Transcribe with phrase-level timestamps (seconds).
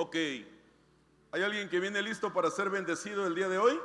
[0.00, 0.14] Ok.
[0.14, 3.76] ¿Hay alguien que viene listo para ser bendecido el día de hoy?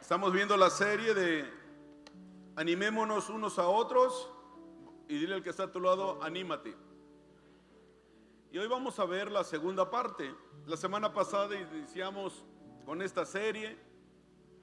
[0.00, 1.48] Estamos viendo la serie de
[2.56, 4.28] animémonos unos a otros
[5.06, 6.76] y dile al que está a tu lado, anímate.
[8.50, 10.34] Y hoy vamos a ver la segunda parte.
[10.66, 12.44] La semana pasada iniciamos
[12.84, 13.78] con esta serie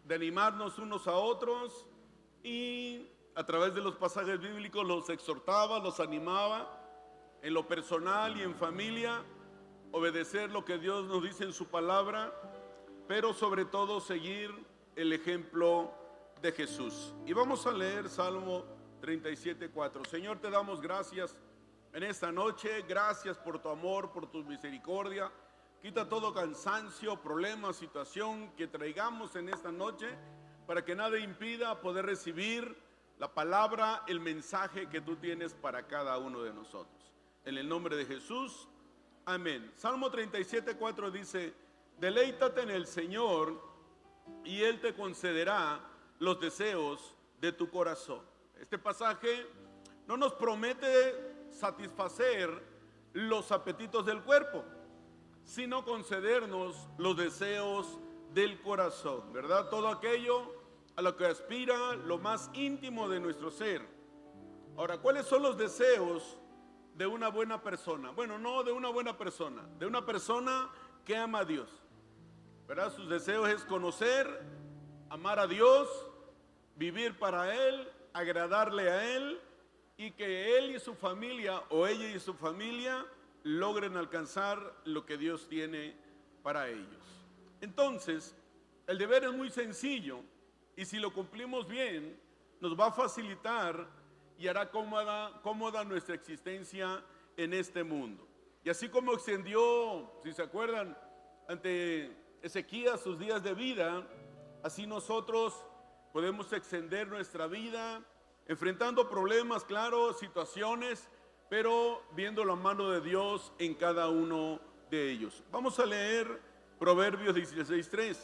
[0.03, 1.87] de animarnos unos a otros
[2.43, 6.83] y a través de los pasajes bíblicos los exhortaba, los animaba
[7.41, 9.23] en lo personal y en familia,
[9.91, 12.33] obedecer lo que Dios nos dice en su palabra,
[13.07, 14.51] pero sobre todo seguir
[14.95, 15.93] el ejemplo
[16.41, 17.13] de Jesús.
[17.25, 18.65] Y vamos a leer Salmo
[19.01, 20.05] 37.4.
[20.07, 21.37] Señor, te damos gracias
[21.93, 25.31] en esta noche, gracias por tu amor, por tu misericordia.
[25.81, 30.07] Quita todo cansancio, problema, situación que traigamos en esta noche
[30.65, 32.75] para que nada impida poder recibir
[33.19, 37.13] la palabra, el mensaje que tú tienes para cada uno de nosotros.
[37.45, 38.67] En el nombre de Jesús,
[39.27, 39.71] amén.
[39.75, 41.53] Salmo 37, 4 dice,
[41.99, 43.61] deleítate en el Señor
[44.45, 45.81] y Él te concederá
[46.19, 48.21] los deseos de tu corazón.
[48.59, 49.45] Este pasaje
[50.07, 52.49] no nos promete satisfacer
[53.11, 54.63] los apetitos del cuerpo,
[55.43, 57.99] sino concedernos los deseos
[58.33, 59.69] del corazón, ¿verdad?
[59.69, 60.53] Todo aquello
[60.95, 63.81] a lo que aspira lo más íntimo de nuestro ser.
[64.77, 66.39] Ahora, ¿cuáles son los deseos
[66.97, 68.11] de una buena persona.
[68.11, 70.69] Bueno, no de una buena persona, de una persona
[71.05, 71.69] que ama a Dios.
[72.67, 72.93] ¿Verdad?
[72.93, 74.27] Sus deseos es conocer,
[75.09, 75.87] amar a Dios,
[76.75, 79.39] vivir para Él, agradarle a Él
[79.95, 83.05] y que Él y su familia o ella y su familia
[83.43, 85.95] logren alcanzar lo que Dios tiene
[86.41, 87.25] para ellos.
[87.61, 88.35] Entonces,
[88.87, 90.21] el deber es muy sencillo
[90.75, 92.19] y si lo cumplimos bien,
[92.59, 93.87] nos va a facilitar
[94.37, 97.03] y hará cómoda, cómoda nuestra existencia
[97.35, 98.27] en este mundo.
[98.63, 100.97] Y así como extendió, si se acuerdan,
[101.47, 104.05] ante Ezequías sus días de vida,
[104.63, 105.53] así nosotros
[106.11, 108.03] podemos extender nuestra vida
[108.47, 111.09] enfrentando problemas, claro, situaciones,
[111.49, 114.59] pero viendo la mano de Dios en cada uno
[114.89, 115.43] de ellos.
[115.51, 116.41] Vamos a leer
[116.79, 118.17] Proverbios 16.3.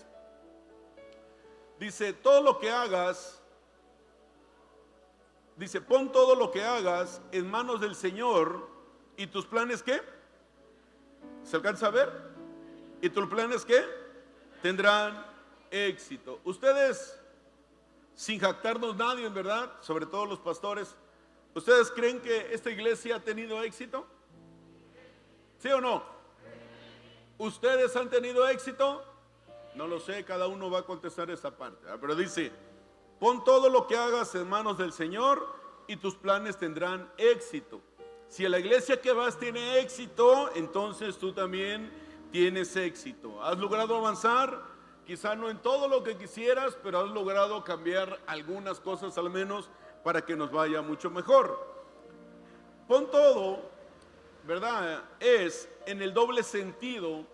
[1.79, 3.42] Dice, todo lo que hagas,
[5.55, 8.67] Dice, pon todo lo que hagas en manos del Señor
[9.17, 10.01] y tus planes qué?
[11.43, 12.11] ¿Se alcanza a ver?
[13.01, 13.83] ¿Y tus planes qué?
[14.61, 15.25] Tendrán
[15.69, 16.39] éxito.
[16.43, 17.19] Ustedes,
[18.15, 20.95] sin jactarnos nadie, en verdad, sobre todo los pastores,
[21.53, 24.07] ¿ustedes creen que esta iglesia ha tenido éxito?
[25.59, 26.03] ¿Sí o no?
[27.37, 29.03] ¿Ustedes han tenido éxito?
[29.75, 31.85] No lo sé, cada uno va a contestar esa parte.
[31.99, 32.51] Pero dice,
[33.19, 35.47] Pon todo lo que hagas en manos del Señor
[35.87, 37.81] y tus planes tendrán éxito.
[38.27, 41.91] Si la iglesia que vas tiene éxito, entonces tú también
[42.31, 43.43] tienes éxito.
[43.43, 44.59] ¿Has logrado avanzar?
[45.05, 49.69] Quizá no en todo lo que quisieras, pero has logrado cambiar algunas cosas al menos
[50.03, 51.73] para que nos vaya mucho mejor.
[52.87, 53.59] Pon todo,
[54.45, 55.03] ¿verdad?
[55.19, 57.25] Es en el doble sentido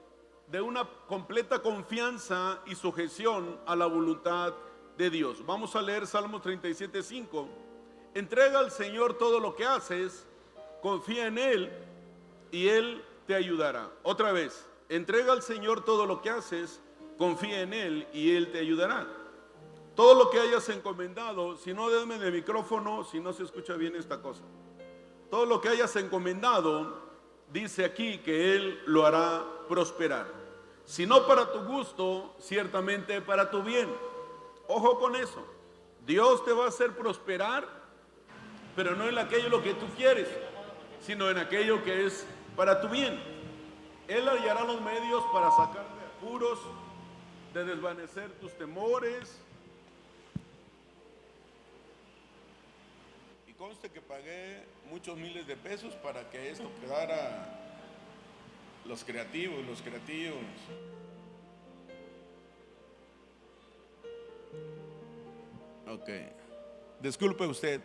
[0.47, 4.53] de una completa confianza y sujeción a la voluntad
[4.99, 5.45] de Dios.
[5.45, 7.47] Vamos a leer Salmo 37, 5.
[8.13, 10.27] Entrega al Señor todo lo que haces,
[10.81, 11.71] confía en Él
[12.51, 13.89] y Él te ayudará.
[14.03, 16.81] Otra vez, entrega al Señor todo lo que haces,
[17.17, 19.07] confía en Él y Él te ayudará.
[19.95, 23.95] Todo lo que hayas encomendado, si no denme de micrófono, si no se escucha bien
[23.95, 24.43] esta cosa.
[25.29, 26.99] Todo lo que hayas encomendado,
[27.53, 30.27] dice aquí que Él lo hará prosperar.
[30.83, 33.87] Si no para tu gusto, ciertamente para tu bien.
[34.71, 35.43] Ojo con eso.
[36.05, 37.67] Dios te va a hacer prosperar,
[38.75, 40.27] pero no en aquello lo que tú quieres,
[41.01, 42.23] sino en aquello que es
[42.55, 43.19] para tu bien.
[44.07, 46.59] Él hallará los medios para sacar de apuros,
[47.51, 49.41] de desvanecer tus temores.
[53.47, 57.59] Y conste que pagué muchos miles de pesos para que esto quedara
[58.85, 60.37] los creativos, los creativos.
[65.87, 66.09] Ok.
[67.01, 67.81] Disculpe usted.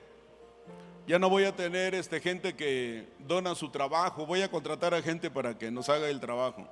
[1.07, 4.27] Ya no voy a tener este, gente que dona su trabajo.
[4.27, 6.67] Voy a contratar a gente para que nos haga el trabajo.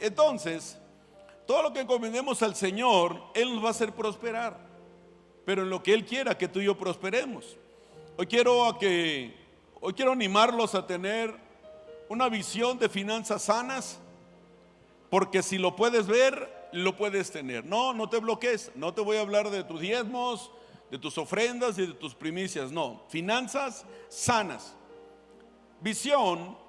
[0.00, 0.78] Entonces,
[1.46, 4.58] todo lo que encomendemos al Señor, Él nos va a hacer prosperar.
[5.44, 7.56] Pero en lo que Él quiera que tú y yo prosperemos.
[8.16, 9.34] Hoy quiero, a que,
[9.80, 11.34] hoy quiero animarlos a tener
[12.08, 13.98] una visión de finanzas sanas.
[15.10, 17.64] Porque si lo puedes ver, lo puedes tener.
[17.64, 20.50] No, no te bloques, no te voy a hablar de tus diezmos,
[20.90, 23.04] de tus ofrendas y de tus primicias, no.
[23.08, 24.74] Finanzas sanas.
[25.80, 26.62] Visión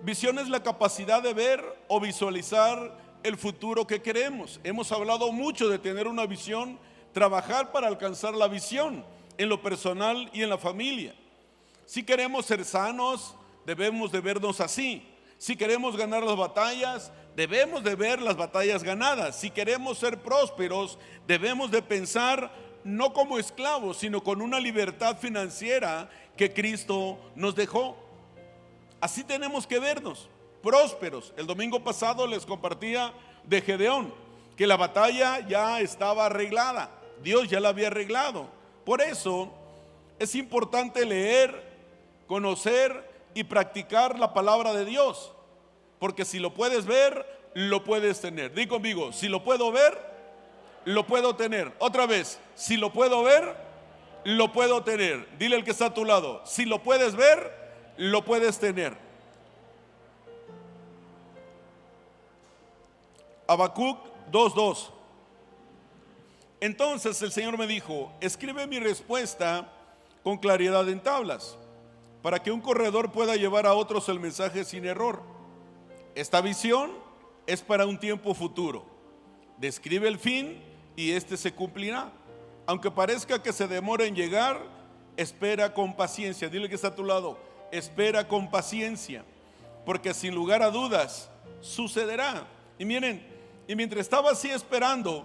[0.00, 4.60] Visión es la capacidad de ver o visualizar el futuro que queremos.
[4.62, 6.78] Hemos hablado mucho de tener una visión,
[7.12, 9.04] trabajar para alcanzar la visión
[9.38, 11.14] en lo personal y en la familia.
[11.86, 13.34] Si queremos ser sanos,
[13.64, 15.02] debemos de vernos así.
[15.38, 19.36] Si queremos ganar las batallas, debemos de ver las batallas ganadas.
[19.36, 22.50] Si queremos ser prósperos, debemos de pensar
[22.82, 27.94] no como esclavos, sino con una libertad financiera que Cristo nos dejó.
[29.00, 30.30] Así tenemos que vernos,
[30.62, 31.34] prósperos.
[31.36, 33.12] El domingo pasado les compartía
[33.44, 34.14] de Gedeón,
[34.56, 36.90] que la batalla ya estaba arreglada.
[37.22, 38.48] Dios ya la había arreglado.
[38.86, 39.52] Por eso
[40.18, 41.76] es importante leer,
[42.26, 45.35] conocer y practicar la palabra de Dios.
[45.98, 48.54] Porque si lo puedes ver, lo puedes tener.
[48.54, 49.98] Di conmigo, si lo puedo ver,
[50.84, 51.72] lo puedo tener.
[51.78, 53.56] Otra vez, si lo puedo ver,
[54.24, 55.26] lo puedo tener.
[55.38, 57.52] Dile al que está a tu lado, si lo puedes ver,
[57.96, 58.96] lo puedes tener.
[63.46, 63.98] Habacuc
[64.32, 64.90] 2.2.
[66.60, 69.70] Entonces el Señor me dijo, escribe mi respuesta
[70.24, 71.56] con claridad en tablas
[72.22, 75.35] para que un corredor pueda llevar a otros el mensaje sin error.
[76.16, 76.92] Esta visión
[77.46, 78.86] es para un tiempo futuro.
[79.58, 80.62] Describe el fin
[80.96, 82.10] y este se cumplirá.
[82.66, 84.58] Aunque parezca que se demore en llegar,
[85.18, 86.48] espera con paciencia.
[86.48, 87.38] Dile que está a tu lado,
[87.70, 89.26] espera con paciencia,
[89.84, 91.30] porque sin lugar a dudas
[91.60, 92.48] sucederá.
[92.78, 93.24] Y miren,
[93.68, 95.22] y mientras estaba así esperando,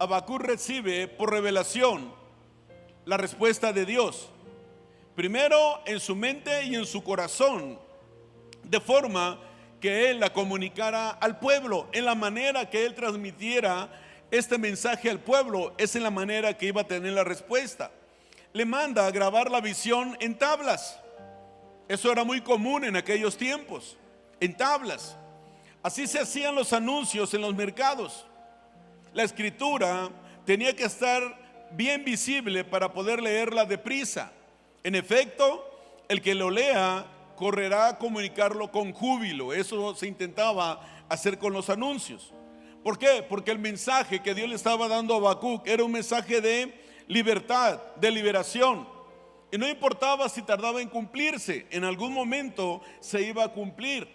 [0.00, 2.12] Abacú recibe por revelación
[3.04, 4.30] la respuesta de Dios
[5.14, 7.76] primero en su mente y en su corazón,
[8.62, 9.40] de forma
[9.80, 13.88] que él la comunicara al pueblo, en la manera que él transmitiera
[14.30, 17.90] este mensaje al pueblo, es en la manera que iba a tener la respuesta.
[18.52, 20.98] Le manda a grabar la visión en tablas.
[21.88, 23.96] Eso era muy común en aquellos tiempos,
[24.40, 25.16] en tablas.
[25.82, 28.26] Así se hacían los anuncios en los mercados.
[29.14, 30.10] La escritura
[30.44, 31.22] tenía que estar
[31.72, 34.32] bien visible para poder leerla deprisa.
[34.82, 35.64] En efecto,
[36.08, 37.06] el que lo lea
[37.38, 39.52] correrá a comunicarlo con júbilo.
[39.54, 42.34] Eso se intentaba hacer con los anuncios.
[42.82, 43.24] ¿Por qué?
[43.26, 46.74] Porque el mensaje que Dios le estaba dando a Habacuc era un mensaje de
[47.06, 48.88] libertad, de liberación.
[49.52, 54.08] Y no importaba si tardaba en cumplirse, en algún momento se iba a cumplir.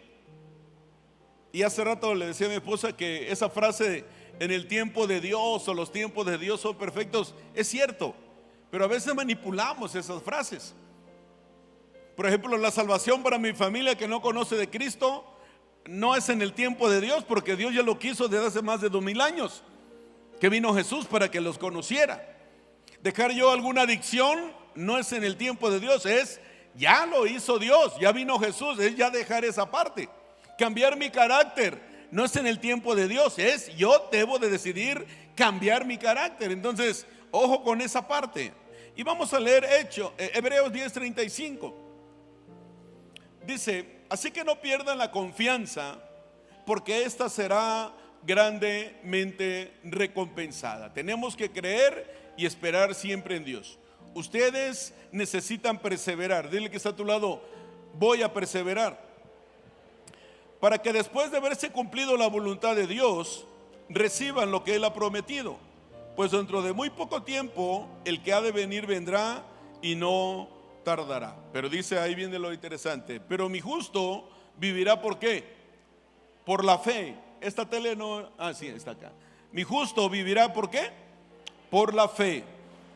[1.52, 4.06] Y hace rato le decía a mi esposa que esa frase
[4.40, 8.16] en el tiempo de Dios o los tiempos de Dios son perfectos, es cierto.
[8.70, 10.76] Pero a veces manipulamos esas frases.
[12.16, 15.26] Por ejemplo, la salvación para mi familia que no conoce de Cristo
[15.86, 18.82] no es en el tiempo de Dios, porque Dios ya lo quiso desde hace más
[18.82, 19.64] de dos mil años,
[20.40, 22.30] que vino Jesús para que los conociera.
[23.02, 26.40] Dejar yo alguna adicción no es en el tiempo de Dios, es
[26.76, 30.08] ya lo hizo Dios, ya vino Jesús, es ya dejar esa parte.
[30.58, 31.82] Cambiar mi carácter
[32.12, 35.06] no es en el tiempo de Dios, es yo debo de decidir
[35.36, 36.52] cambiar mi carácter.
[36.52, 38.54] Entonces, ojo con esa parte.
[38.96, 41.83] Y vamos a leer Hecho, eh, Hebreos 10:35.
[43.46, 46.00] Dice, así que no pierdan la confianza,
[46.66, 47.92] porque esta será
[48.24, 50.94] grandemente recompensada.
[50.94, 53.78] Tenemos que creer y esperar siempre en Dios.
[54.14, 56.50] Ustedes necesitan perseverar.
[56.50, 57.42] Dile que está a tu lado,
[57.96, 59.02] voy a perseverar.
[60.60, 63.46] Para que después de haberse cumplido la voluntad de Dios,
[63.90, 65.58] reciban lo que Él ha prometido
[66.16, 69.44] pues dentro de muy poco tiempo el que ha de venir vendrá
[69.82, 70.48] y no
[70.84, 71.36] tardará.
[71.52, 75.44] Pero dice, ahí viene lo interesante, pero mi justo vivirá por qué?
[76.46, 77.16] Por la fe.
[77.42, 79.12] Esta tele no, ah, sí, está acá.
[79.52, 80.92] Mi justo vivirá por qué?
[81.70, 82.44] Por la fe.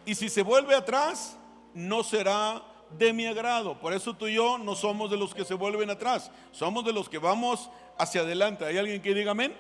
[0.06, 1.38] Y si se vuelve atrás,
[1.74, 2.64] no será
[2.98, 3.78] de mi agrado.
[3.80, 6.94] Por eso tú y yo no somos de los que se vuelven atrás, somos de
[6.94, 8.66] los que vamos hacia adelante.
[8.66, 9.54] ¿Hay alguien que diga amén?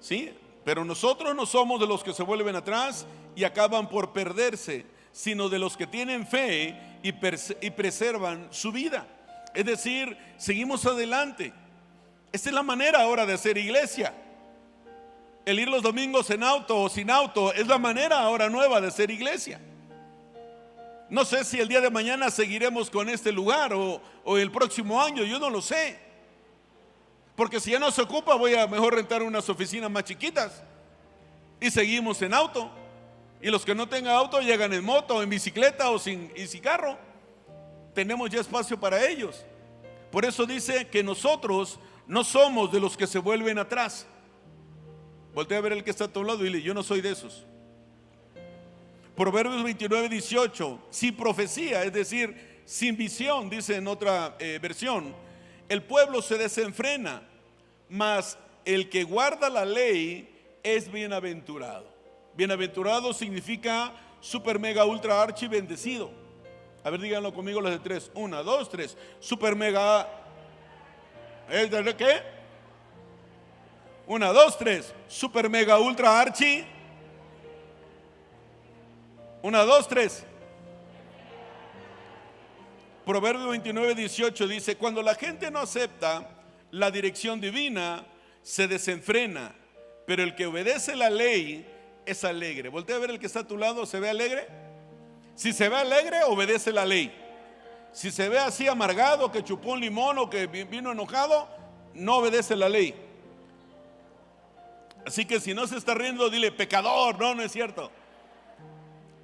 [0.00, 0.32] ¿Sí?
[0.64, 5.48] Pero nosotros no somos de los que se vuelven atrás y acaban por perderse, sino
[5.48, 9.06] de los que tienen fe y, preservan su vida.
[9.54, 11.52] Es decir, seguimos adelante.
[12.32, 14.14] Esta es la manera ahora de hacer iglesia.
[15.44, 18.88] El ir los domingos en auto o sin auto es la manera ahora nueva de
[18.88, 19.60] hacer iglesia.
[21.08, 25.00] No sé si el día de mañana seguiremos con este lugar o, o el próximo
[25.00, 25.98] año, yo no lo sé.
[27.36, 30.62] Porque si ya no se ocupa, voy a mejor rentar unas oficinas más chiquitas.
[31.60, 32.70] Y seguimos en auto.
[33.40, 36.60] Y los que no tengan auto llegan en moto, en bicicleta o sin, y sin
[36.60, 36.98] carro.
[37.94, 39.44] Tenemos ya espacio para ellos.
[40.10, 44.06] Por eso dice que nosotros no somos de los que se vuelven atrás.
[45.34, 47.10] Voltea a ver el que está a tu lado y dile, yo no soy de
[47.10, 47.44] esos.
[49.14, 55.14] Proverbios 29, 18, sin profecía, es decir, sin visión, dice en otra eh, versión
[55.68, 57.22] el pueblo se desenfrena,
[57.88, 61.95] mas el que guarda la ley es bienaventurado.
[62.36, 66.10] Bienaventurado significa super, mega, ultra, archi, bendecido.
[66.84, 68.10] A ver, díganlo conmigo los de tres.
[68.14, 68.96] Una, dos, tres.
[69.18, 70.06] Super, mega.
[71.48, 72.22] ¿Es de qué?
[74.06, 74.94] Una, dos, tres.
[75.08, 76.64] Super, mega, ultra, archi.
[79.42, 80.24] Una, dos, tres.
[83.06, 86.28] Proverbio 29, 18 dice, cuando la gente no acepta
[86.72, 88.04] la dirección divina,
[88.42, 89.54] se desenfrena,
[90.06, 91.64] pero el que obedece la ley
[92.06, 92.68] es alegre.
[92.68, 94.46] Voltea a ver el que está a tu lado, ¿se ve alegre?
[95.34, 97.12] Si se ve alegre, obedece la ley.
[97.92, 101.48] Si se ve así amargado, que chupó un limón o que vino enojado,
[101.94, 102.94] no obedece la ley.
[105.04, 107.90] Así que si no se está riendo, dile, pecador, no, no es cierto.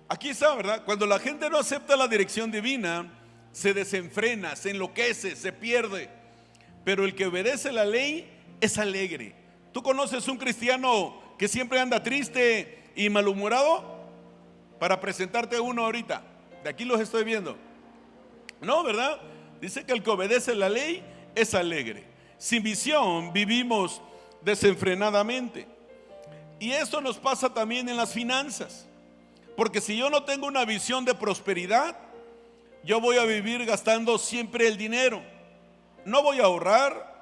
[0.09, 0.85] Aquí está, ¿verdad?
[0.85, 3.11] Cuando la gente no acepta la dirección divina,
[3.53, 6.11] se desenfrena, se enloquece, se pierde.
[6.85, 9.35] Pero el que obedece la ley es alegre.
[9.73, 14.01] ¿Tú conoces un cristiano que siempre anda triste y malhumorado?
[14.79, 16.23] Para presentarte uno ahorita.
[16.65, 17.57] De aquí los estoy viendo.
[18.61, 19.21] No, ¿verdad?
[19.61, 21.03] Dice que el que obedece la ley
[21.35, 22.05] es alegre.
[22.39, 24.03] Sin visión vivimos
[24.41, 25.67] desenfrenadamente.
[26.59, 28.87] Y esto nos pasa también en las finanzas.
[29.57, 31.97] Porque si yo no tengo una visión de prosperidad,
[32.85, 35.23] yo voy a vivir gastando siempre el dinero.
[36.05, 37.13] No voy a ahorrar,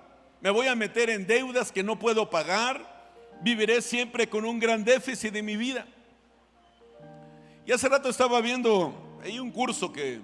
[0.40, 2.89] me voy a meter en deudas que no puedo pagar,
[3.42, 5.86] viviré siempre con un gran déficit de mi vida.
[7.66, 8.92] Y hace rato estaba viendo,
[9.22, 10.20] hay un curso que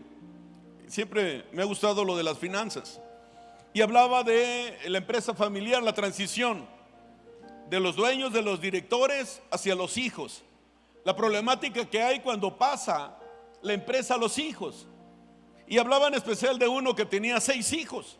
[0.86, 3.00] siempre me ha gustado lo de las finanzas.
[3.72, 6.66] Y hablaba de la empresa familiar, la transición
[7.68, 10.42] de los dueños, de los directores hacia los hijos.
[11.04, 13.16] La problemática que hay cuando pasa
[13.62, 14.86] la empresa a los hijos.
[15.66, 18.18] Y hablaba en especial de uno que tenía seis hijos.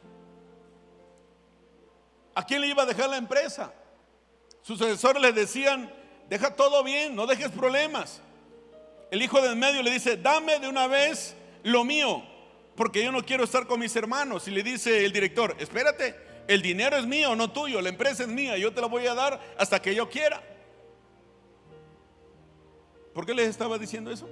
[2.35, 3.73] ¿A quién le iba a dejar la empresa?
[4.67, 5.89] Sus asesores le decían,
[6.29, 8.21] deja todo bien, no dejes problemas.
[9.13, 12.25] El hijo del medio le dice, dame de una vez lo mío,
[12.75, 14.49] porque yo no quiero estar con mis hermanos.
[14.49, 16.17] Y le dice el director, espérate,
[16.49, 19.15] el dinero es mío, no tuyo, la empresa es mía, yo te la voy a
[19.15, 20.43] dar hasta que yo quiera.
[23.15, 24.29] ¿Por qué les estaba diciendo eso?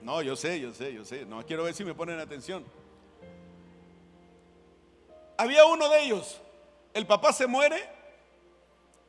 [0.00, 1.26] No, yo sé, yo sé, yo sé.
[1.26, 2.64] No quiero ver si me ponen atención.
[5.36, 6.40] Había uno de ellos.
[6.96, 7.76] El papá se muere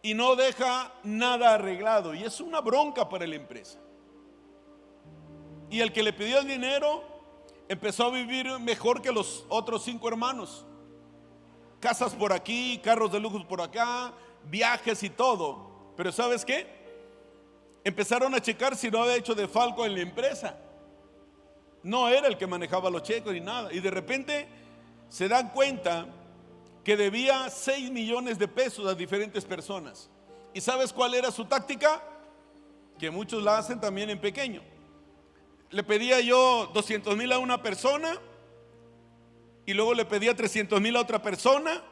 [0.01, 2.13] y no deja nada arreglado.
[2.13, 3.79] Y es una bronca para la empresa.
[5.69, 7.01] Y el que le pidió el dinero
[7.69, 10.65] empezó a vivir mejor que los otros cinco hermanos.
[11.79, 14.11] Casas por aquí, carros de lujo por acá,
[14.43, 15.93] viajes y todo.
[15.95, 16.67] Pero ¿sabes qué?
[17.85, 20.57] Empezaron a checar si no había hecho de falco en la empresa.
[21.83, 23.71] No era el que manejaba los cheques ni nada.
[23.71, 24.45] Y de repente
[25.07, 26.05] se dan cuenta
[26.87, 30.09] que debía 6 millones de pesos a diferentes personas.
[30.53, 32.01] ¿Y sabes cuál era su táctica?
[32.97, 34.61] Que muchos la hacen también en pequeño.
[35.69, 38.17] Le pedía yo 200 mil a una persona
[39.65, 41.83] y luego le pedía 300 mil a otra persona.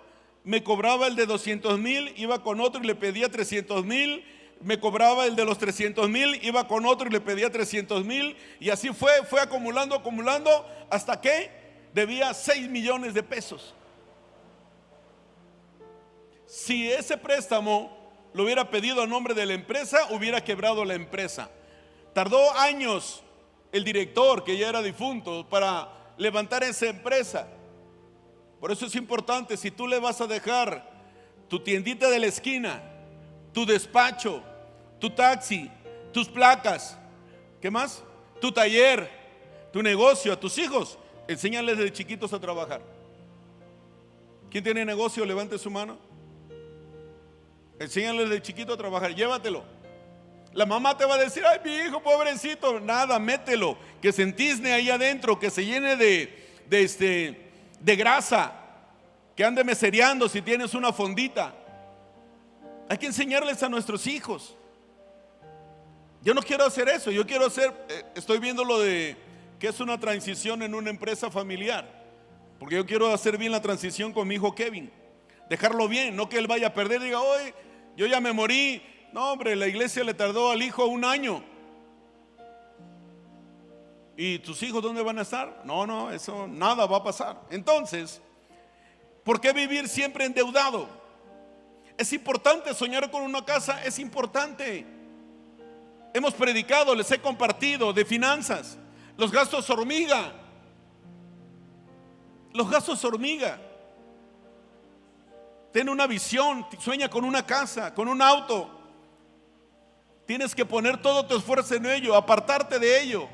[0.46, 4.24] Me cobraba el de 200 mil, iba con otro y le pedía 300 mil
[4.62, 8.38] me cobraba el de los 300 mil, iba con otro y le pedía 300 mil,
[8.62, 11.52] y así fue, fue acumulando, acumulando, hasta que
[11.94, 13.75] debía 6 millones de pesos.
[16.56, 17.92] Si ese préstamo
[18.34, 21.50] lo hubiera pedido a nombre de la empresa, hubiera quebrado la empresa.
[22.14, 23.22] Tardó años
[23.74, 27.46] el director, que ya era difunto, para levantar esa empresa.
[28.62, 30.90] Por eso es importante, si tú le vas a dejar
[31.50, 32.82] tu tiendita de la esquina,
[33.52, 34.42] tu despacho,
[34.98, 35.70] tu taxi,
[36.14, 36.98] tus placas,
[37.62, 38.02] ¿qué más?
[38.40, 39.10] Tu taller,
[39.74, 40.98] tu negocio, a tus hijos,
[41.28, 42.82] enséñales desde chiquitos a trabajar.
[44.50, 45.26] ¿Quién tiene negocio?
[45.26, 46.05] Levante su mano.
[47.79, 49.63] Enséñales desde chiquito a trabajar, llévatelo.
[50.53, 54.72] La mamá te va a decir, ay, mi hijo, pobrecito, nada, mételo, que se entisne
[54.72, 57.51] ahí adentro, que se llene de, de, este,
[57.82, 58.53] de grasa,
[59.36, 61.53] que ande mesereando si tienes una fondita.
[62.88, 64.55] Hay que enseñarles a nuestros hijos.
[66.22, 69.17] Yo no quiero hacer eso, yo quiero hacer, eh, estoy viendo lo de
[69.60, 71.86] que es una transición en una empresa familiar,
[72.60, 74.89] porque yo quiero hacer bien la transición con mi hijo Kevin,
[75.50, 77.53] dejarlo bien, no que él vaya a perder y diga, hoy
[77.96, 78.82] yo ya me morí,
[79.14, 81.44] no hombre, la iglesia le tardó al hijo un año.
[84.18, 85.62] ¿Y tus hijos dónde van a estar?
[85.66, 87.42] No, no, eso nada va a pasar.
[87.50, 88.22] Entonces,
[89.24, 90.88] ¿por qué vivir siempre endeudado?
[91.98, 94.86] Es importante soñar con una casa, es importante.
[96.14, 98.78] Hemos predicado, les he compartido de finanzas,
[99.18, 100.34] los gastos hormiga.
[102.54, 103.60] Los gastos hormiga.
[105.75, 108.70] Ten una visión, sueña con una casa, con un auto.
[110.25, 113.27] Tienes que poner todo tu esfuerzo en ello, apartarte de ello.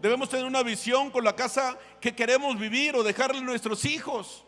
[0.00, 4.44] Debemos tener una visión con la casa que queremos vivir o dejarle a nuestros hijos.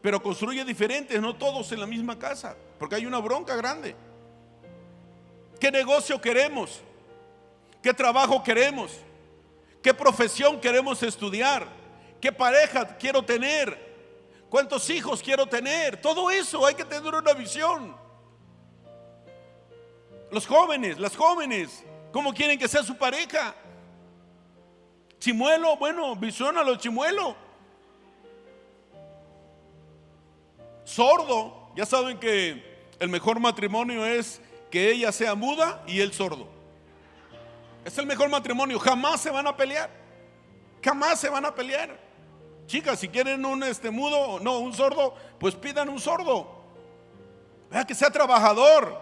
[0.00, 3.94] Pero construye diferentes, no todos en la misma casa, porque hay una bronca grande.
[5.60, 6.80] ¿Qué negocio queremos?
[7.82, 8.92] ¿Qué trabajo queremos?
[9.82, 11.68] ¿Qué profesión queremos estudiar?
[12.18, 13.87] ¿Qué pareja quiero tener?
[14.48, 16.00] ¿Cuántos hijos quiero tener?
[16.00, 17.94] Todo eso hay que tener una visión.
[20.30, 23.54] Los jóvenes, las jóvenes, ¿cómo quieren que sea su pareja?
[25.18, 27.36] Chimuelo, bueno, visiónalo, chimuelo.
[30.84, 34.40] Sordo, ya saben que el mejor matrimonio es
[34.70, 36.48] que ella sea muda y él sordo.
[37.84, 39.90] Es el mejor matrimonio, jamás se van a pelear.
[40.82, 42.07] Jamás se van a pelear.
[42.68, 46.46] Chicas, si quieren un este mudo, no, un sordo, pues pidan un sordo.
[47.70, 48.94] Vea que sea trabajador.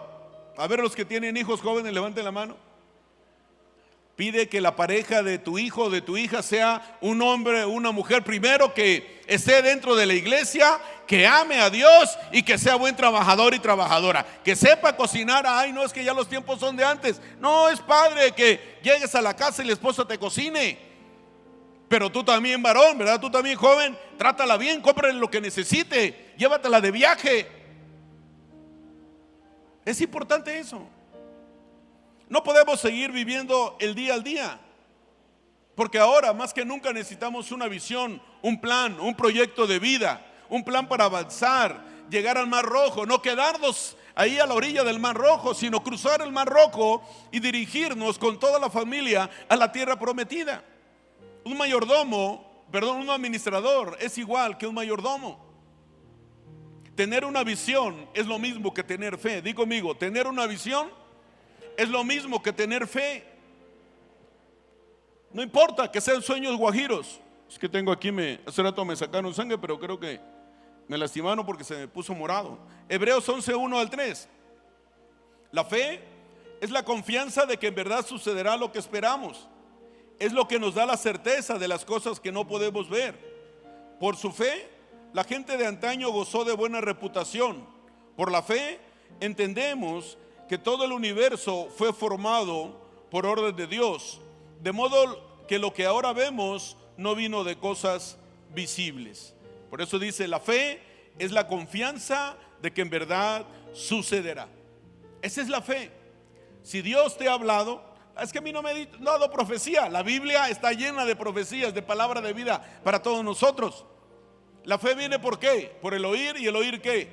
[0.55, 2.55] A ver los que tienen hijos jóvenes, levanten la mano.
[4.15, 7.69] Pide que la pareja de tu hijo o de tu hija sea un hombre o
[7.69, 12.57] una mujer primero que esté dentro de la iglesia, que ame a Dios y que
[12.57, 14.25] sea buen trabajador y trabajadora.
[14.45, 15.45] Que sepa cocinar.
[15.45, 17.21] Ay, no es que ya los tiempos son de antes.
[17.41, 20.86] No, es padre que llegues a la casa y la esposa te cocine.
[21.87, 23.19] Pero tú también, varón, ¿verdad?
[23.19, 27.47] Tú también, joven, trátala bien, cómprale lo que necesite, llévatela de viaje.
[29.85, 30.85] Es importante eso.
[32.27, 34.59] No podemos seguir viviendo el día al día.
[35.75, 40.63] Porque ahora más que nunca necesitamos una visión, un plan, un proyecto de vida, un
[40.63, 45.15] plan para avanzar, llegar al Mar Rojo, no quedarnos ahí a la orilla del Mar
[45.15, 49.97] Rojo, sino cruzar el Mar Rojo y dirigirnos con toda la familia a la tierra
[49.97, 50.63] prometida.
[51.47, 55.39] Un mayordomo, perdón, un administrador es igual que un mayordomo.
[56.93, 59.41] Tener una visión es lo mismo que tener fe.
[59.41, 60.89] Digo conmigo, tener una visión
[61.77, 63.23] es lo mismo que tener fe.
[65.31, 67.21] No importa que sean sueños guajiros.
[67.49, 70.19] Es que tengo aquí, me, hace rato me sacaron sangre, pero creo que
[70.89, 72.59] me lastimaron porque se me puso morado.
[72.89, 74.27] Hebreos 11, 1 al 3.
[75.53, 76.03] La fe
[76.59, 79.47] es la confianza de que en verdad sucederá lo que esperamos.
[80.19, 83.15] Es lo que nos da la certeza de las cosas que no podemos ver.
[83.99, 84.69] Por su fe,
[85.13, 87.65] la gente de antaño gozó de buena reputación.
[88.15, 88.79] Por la fe,
[89.19, 94.21] entendemos que todo el universo fue formado por orden de Dios,
[94.61, 98.17] de modo que lo que ahora vemos no vino de cosas
[98.53, 99.35] visibles.
[99.69, 100.81] Por eso dice, la fe
[101.19, 104.47] es la confianza de que en verdad sucederá.
[105.21, 105.91] Esa es la fe.
[106.63, 107.83] Si Dios te ha hablado,
[108.21, 109.89] es que a mí no me ha dado profecía.
[109.89, 113.85] La Biblia está llena de profecías, de palabra de vida para todos nosotros.
[114.63, 115.77] La fe viene por qué?
[115.81, 117.09] Por el oír y el oír qué?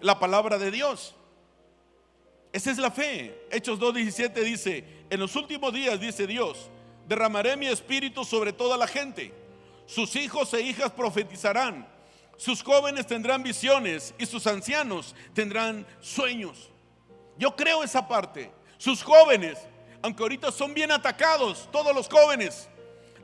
[0.00, 1.14] La palabra de Dios.
[2.52, 3.46] Esa es la fe.
[3.50, 6.70] Hechos 2.17 dice, en los últimos días, dice Dios,
[7.08, 9.32] derramaré mi espíritu sobre toda la gente.
[9.86, 11.88] Sus hijos e hijas profetizarán.
[12.36, 16.70] Sus jóvenes tendrán visiones y sus ancianos tendrán sueños.
[17.38, 18.52] Yo creo esa parte.
[18.78, 19.58] Sus jóvenes,
[20.02, 22.68] aunque ahorita son bien atacados, todos los jóvenes,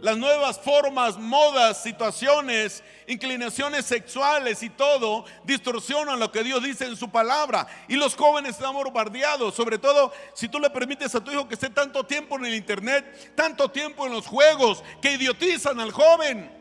[0.01, 6.97] las nuevas formas, modas, situaciones, inclinaciones sexuales y todo distorsionan lo que Dios dice en
[6.97, 7.67] su palabra.
[7.89, 11.55] Y los jóvenes están bombardeados, sobre todo si tú le permites a tu hijo que
[11.55, 16.57] esté tanto tiempo en el internet, tanto tiempo en los juegos, que idiotizan al joven.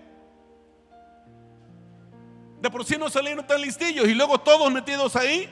[2.59, 5.47] De por sí no salieron tan listillos y luego todos metidos ahí.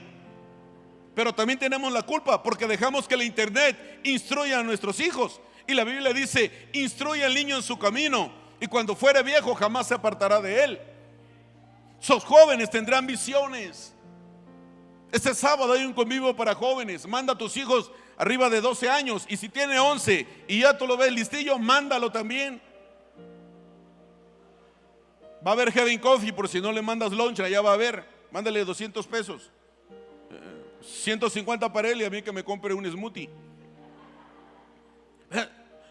[1.16, 5.40] Pero también tenemos la culpa porque dejamos que el internet instruya a nuestros hijos.
[5.66, 9.88] Y la Biblia dice, instruye al niño en su camino y cuando fuere viejo jamás
[9.88, 10.80] se apartará de él.
[12.00, 13.94] Sus jóvenes tendrán visiones.
[15.12, 17.08] Este sábado hay un convivio para jóvenes.
[17.08, 20.86] Manda a tus hijos arriba de 12 años y si tiene 11 y ya tú
[20.86, 22.62] lo ves listillo, mándalo también.
[25.46, 28.06] Va a haber Heaven Coffee por si no le mandas lunch, allá va a haber.
[28.32, 29.52] Mándale 200 pesos.
[30.86, 33.30] 150 para él y a mí que me compre un smoothie.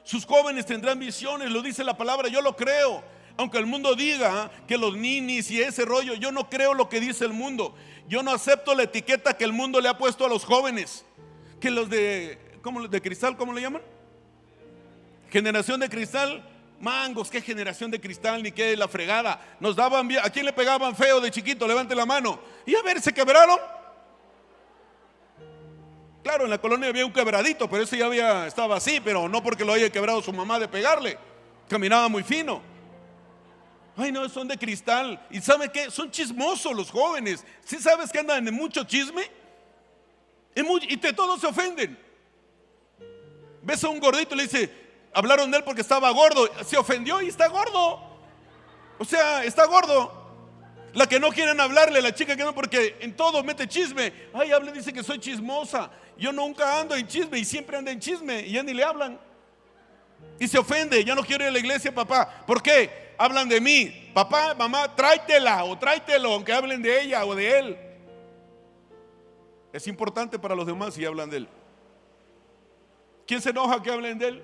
[0.05, 3.03] Sus jóvenes tendrán visiones, lo dice la palabra, yo lo creo.
[3.37, 7.01] Aunque el mundo diga que los ninis y ese rollo, yo no creo lo que
[7.01, 7.75] dice el mundo.
[8.07, 11.05] Yo no acepto la etiqueta que el mundo le ha puesto a los jóvenes.
[11.59, 13.83] Que los de, ¿cómo, de cristal, ¿cómo le llaman?
[15.31, 16.49] Generación de cristal.
[16.81, 19.41] Mangos, qué generación de cristal, ni qué la fregada.
[19.59, 20.09] Nos daban.
[20.23, 21.67] ¿A quién le pegaban feo de chiquito?
[21.67, 22.39] Levante la mano.
[22.67, 23.59] Y a ver, ¿se quebraron?
[26.25, 29.43] Claro, en la colonia había un quebradito, pero ese ya había, estaba así, pero no
[29.43, 31.19] porque lo haya quebrado su mamá de pegarle.
[31.69, 32.63] Caminaba muy fino.
[33.95, 35.23] Ay, no, son de cristal.
[35.31, 35.91] ¿Y sabe qué?
[35.91, 37.45] Son chismosos los jóvenes.
[37.63, 39.31] ¿Sí sabes que andan en mucho chisme?
[40.55, 41.99] Y, te, todos se ofenden.
[43.63, 44.73] Ves a un gordito y le dice,
[45.13, 46.49] hablaron de él porque estaba gordo.
[46.65, 48.01] Se ofendió y está gordo.
[48.99, 50.24] O sea, está gordo.
[50.95, 54.13] La que no quieren hablarle, la chica que no, porque en todo mete chisme.
[54.33, 55.91] Ay, habla, dice que soy chismosa.
[56.17, 59.19] Yo nunca ando en chisme y siempre anda en chisme y ya ni le hablan.
[60.39, 62.45] Y se ofende, ya no quiero ir a la iglesia, papá.
[62.47, 63.15] ¿Por qué?
[63.19, 64.11] Hablan de mí.
[64.15, 67.79] Papá, mamá, tráetela o tráetelo, aunque hablen de ella o de él.
[69.73, 71.49] Es importante para los demás si hablan de él.
[73.27, 74.43] ¿Quién se enoja que hablen de él?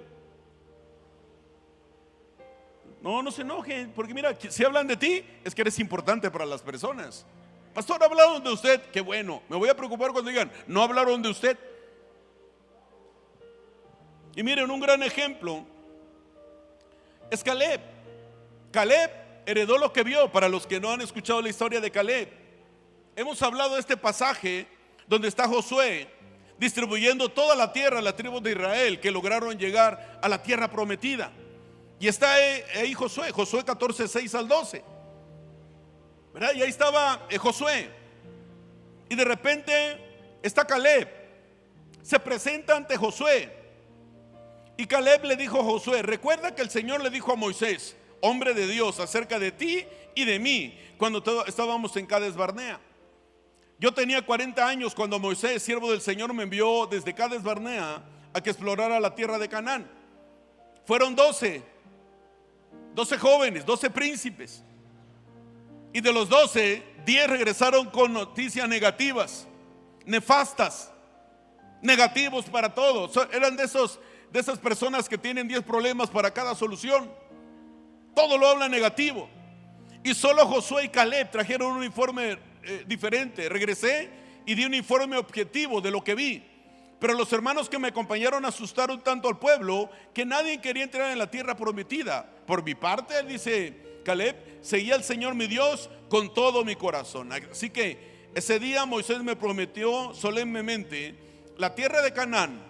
[3.02, 6.44] No, no se enojen, porque mira, si hablan de ti, es que eres importante para
[6.44, 7.24] las personas.
[7.72, 9.42] Pastor, hablaron de usted, qué bueno.
[9.48, 11.58] Me voy a preocupar cuando digan, no hablaron de usted.
[14.36, 15.64] Y miren, un gran ejemplo
[17.30, 17.80] es Caleb.
[18.70, 19.10] Caleb
[19.46, 22.28] heredó lo que vio, para los que no han escuchado la historia de Caleb.
[23.16, 24.66] Hemos hablado de este pasaje
[25.06, 26.08] donde está Josué
[26.58, 30.70] distribuyendo toda la tierra a la tribu de Israel que lograron llegar a la tierra
[30.70, 31.32] prometida.
[32.00, 34.82] Y está ahí Josué, Josué 14, 6 al 12.
[36.32, 36.52] ¿Verdad?
[36.54, 37.90] Y ahí estaba eh, Josué.
[39.10, 41.08] Y de repente está Caleb.
[42.02, 43.54] Se presenta ante Josué.
[44.78, 48.54] Y Caleb le dijo a Josué, recuerda que el Señor le dijo a Moisés, hombre
[48.54, 49.84] de Dios, acerca de ti
[50.14, 52.80] y de mí, cuando estábamos en Cades Barnea.
[53.78, 58.40] Yo tenía 40 años cuando Moisés, siervo del Señor, me envió desde Cades Barnea a
[58.40, 59.90] que explorara la tierra de Canaán.
[60.86, 61.62] Fueron 12
[62.94, 64.62] 12 jóvenes, 12 príncipes.
[65.92, 69.46] Y de los 12, 10 regresaron con noticias negativas,
[70.05, 70.92] nefastas,
[71.83, 73.12] negativos para todos.
[73.33, 73.98] Eran de, esos,
[74.33, 77.11] de esas personas que tienen 10 problemas para cada solución.
[78.14, 79.29] Todo lo habla negativo.
[80.03, 83.48] Y solo Josué y Caleb trajeron un informe eh, diferente.
[83.48, 84.11] Regresé
[84.46, 86.49] y di un informe objetivo de lo que vi.
[87.00, 91.18] Pero los hermanos que me acompañaron asustaron tanto al pueblo que nadie quería entrar en
[91.18, 92.30] la tierra prometida.
[92.46, 97.32] Por mi parte, dice Caleb, seguía al Señor mi Dios con todo mi corazón.
[97.32, 101.14] Así que ese día Moisés me prometió solemnemente,
[101.56, 102.60] la tierra de Canaán,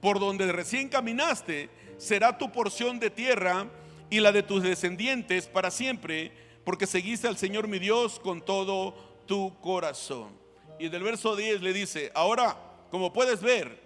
[0.00, 1.68] por donde recién caminaste,
[1.98, 3.66] será tu porción de tierra
[4.10, 6.30] y la de tus descendientes para siempre,
[6.64, 8.94] porque seguiste al Señor mi Dios con todo
[9.26, 10.30] tu corazón.
[10.78, 12.56] Y del verso 10 le dice, ahora
[12.92, 13.80] como puedes ver,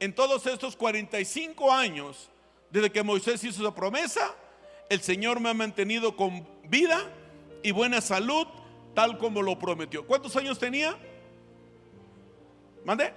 [0.00, 2.28] en todos estos 45 años,
[2.68, 4.34] desde que Moisés hizo esa promesa,
[4.88, 6.98] el Señor me ha mantenido con vida
[7.62, 8.48] y buena salud,
[8.92, 10.04] tal como lo prometió.
[10.04, 10.98] ¿Cuántos años tenía?
[12.84, 13.14] ¿Mande?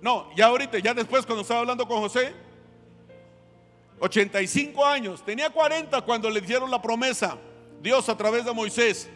[0.00, 2.32] No, ya ahorita, ya después cuando estaba hablando con José,
[4.00, 7.36] 85 años, tenía 40 cuando le dieron la promesa,
[7.82, 9.10] Dios a través de Moisés,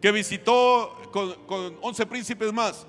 [0.00, 2.86] que visitó con, con 11 príncipes más.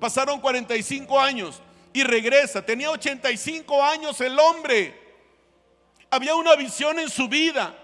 [0.00, 1.60] Pasaron 45 años
[1.92, 2.64] y regresa.
[2.64, 4.98] Tenía 85 años el hombre.
[6.10, 7.74] Había una visión en su vida.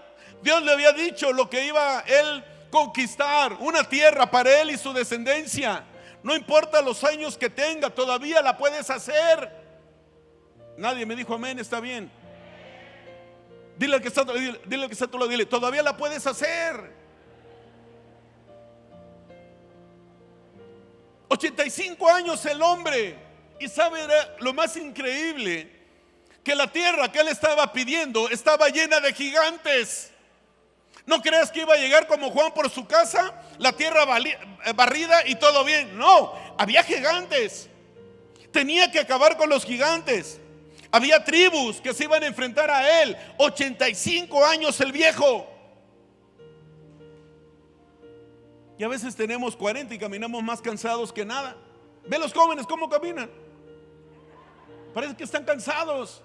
[0.41, 4.91] Dios le había dicho lo que iba él conquistar, una tierra para él y su
[4.93, 5.83] descendencia.
[6.23, 9.51] No importa los años que tenga, todavía la puedes hacer.
[10.75, 12.11] Nadie me dijo amén, está bien.
[13.77, 16.96] Dile al que está, dile, dile al que está lado, dile, todavía la puedes hacer.
[21.29, 23.15] 85 años el hombre.
[23.59, 23.99] Y sabe
[24.39, 25.71] lo más increíble,
[26.43, 30.11] que la tierra que él estaba pidiendo estaba llena de gigantes.
[31.07, 35.25] ¿No crees que iba a llegar como Juan por su casa, la tierra eh, barrida
[35.25, 35.97] y todo bien?
[35.97, 37.69] No, había gigantes.
[38.51, 40.39] Tenía que acabar con los gigantes.
[40.91, 43.17] Había tribus que se iban a enfrentar a él.
[43.37, 45.47] 85 años el viejo.
[48.77, 51.55] Y a veces tenemos 40 y caminamos más cansados que nada.
[52.07, 53.29] Ve los jóvenes cómo caminan.
[54.93, 56.21] Parece que están cansados.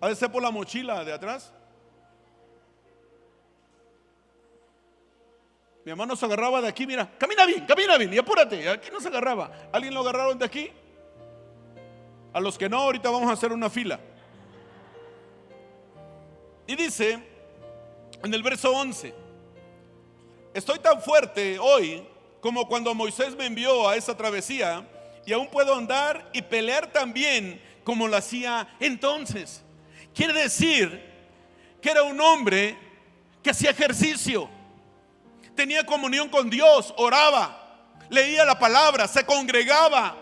[0.00, 1.52] A veces por la mochila de atrás.
[5.84, 8.68] Mi hermano se agarraba de aquí, mira, camina bien, camina bien y apúrate.
[8.68, 9.50] Aquí no se agarraba.
[9.72, 10.70] ¿Alguien lo agarraron de aquí?
[12.32, 13.98] A los que no, ahorita vamos a hacer una fila.
[16.66, 17.22] Y dice
[18.22, 19.14] en el verso 11,
[20.52, 22.04] Estoy tan fuerte hoy
[22.40, 24.84] como cuando Moisés me envió a esa travesía
[25.24, 29.62] y aún puedo andar y pelear tan bien como lo hacía entonces.
[30.12, 31.08] Quiere decir
[31.80, 32.76] que era un hombre
[33.44, 34.50] que hacía ejercicio,
[35.54, 40.16] tenía comunión con Dios, oraba, leía la palabra, se congregaba,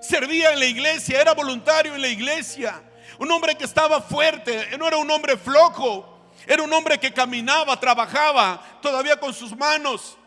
[0.00, 2.82] servía en la iglesia, era voluntario en la iglesia.
[3.20, 6.13] Un hombre que estaba fuerte, no era un hombre flojo,
[6.46, 10.18] Era un hombre que caminaba, trabajaba todavía con sus manos.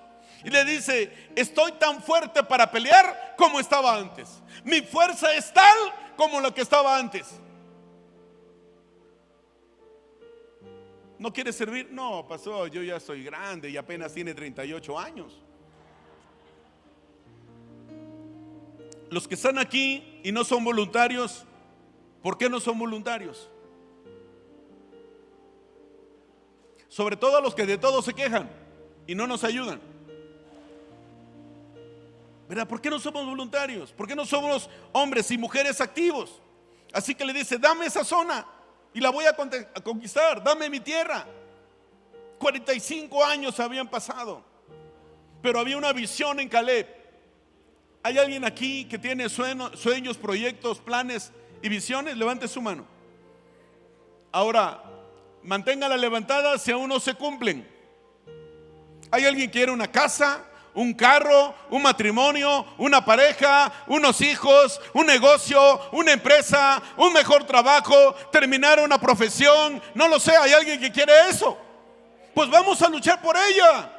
[0.43, 4.41] Y le dice, estoy tan fuerte para pelear como estaba antes.
[4.63, 5.77] Mi fuerza es tal
[6.15, 7.27] como la que estaba antes.
[11.19, 11.89] ¿No quiere servir?
[11.91, 15.41] No, pasó, yo ya soy grande y apenas tiene 38 años.
[19.09, 21.45] Los que están aquí y no son voluntarios,
[22.21, 23.49] ¿por qué no son voluntarios?
[26.89, 28.49] Sobre todo a los que de todo se quejan
[29.05, 29.81] y no nos ayudan.
[32.47, 32.67] ¿Verdad?
[32.67, 33.91] ¿Por qué no somos voluntarios?
[33.91, 36.41] ¿Por qué no somos hombres y mujeres activos?
[36.93, 38.45] Así que le dice, dame esa zona
[38.93, 39.35] y la voy a
[39.83, 41.25] conquistar, dame mi tierra.
[42.39, 44.43] 45 años habían pasado,
[45.41, 46.87] pero había una visión en Caleb.
[48.03, 52.15] ¿Hay alguien aquí que tiene sueños, proyectos, planes y visiones?
[52.15, 52.85] Levante su mano.
[54.31, 54.83] Ahora,
[55.47, 57.65] manténgala levantada si aún no se cumplen.
[59.09, 65.05] ¿Hay alguien que quiere una casa, un carro, un matrimonio, una pareja, unos hijos, un
[65.05, 70.91] negocio, una empresa, un mejor trabajo, terminar una profesión, no lo sé, hay alguien que
[70.91, 71.57] quiere eso.
[72.33, 73.89] Pues vamos a luchar por ella.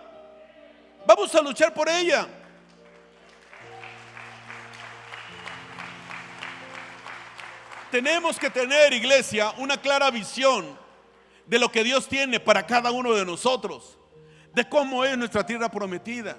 [1.07, 2.29] Vamos a luchar por ella.
[7.91, 10.88] Tenemos que tener, iglesia, una clara visión
[11.49, 13.99] de lo que Dios tiene para cada uno de nosotros,
[14.55, 16.37] de cómo es nuestra tierra prometida.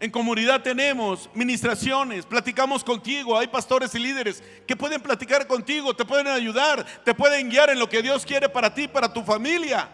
[0.00, 6.04] En comunidad tenemos ministraciones, platicamos contigo, hay pastores y líderes que pueden platicar contigo, te
[6.04, 9.88] pueden ayudar, te pueden guiar en lo que Dios quiere para ti, para tu familia.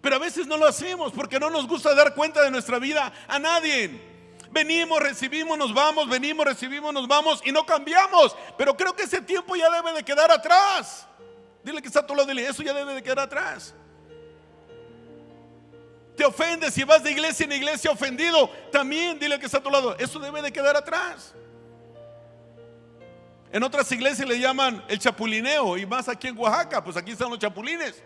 [0.00, 3.12] Pero a veces no lo hacemos porque no nos gusta dar cuenta de nuestra vida
[3.26, 3.90] a nadie.
[4.50, 8.34] Venimos, recibimos, nos vamos, venimos, recibimos, nos vamos y no cambiamos.
[8.56, 11.06] Pero creo que ese tiempo ya debe de quedar atrás.
[11.64, 13.74] Dile que está a tu lado, dile, eso ya debe de quedar atrás
[16.16, 19.70] te ofendes y vas de iglesia en iglesia ofendido, también dile que está a tu
[19.70, 21.34] lado, eso debe de quedar atrás.
[23.52, 27.30] En otras iglesias le llaman el chapulineo y más aquí en Oaxaca, pues aquí están
[27.30, 28.02] los chapulines.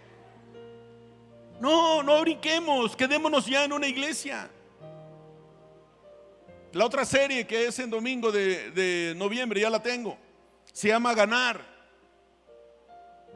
[1.61, 4.51] No, no brinquemos, quedémonos ya en una iglesia.
[6.73, 10.19] La otra serie que es en domingo de, de noviembre, ya la tengo,
[10.73, 11.78] se llama Ganar.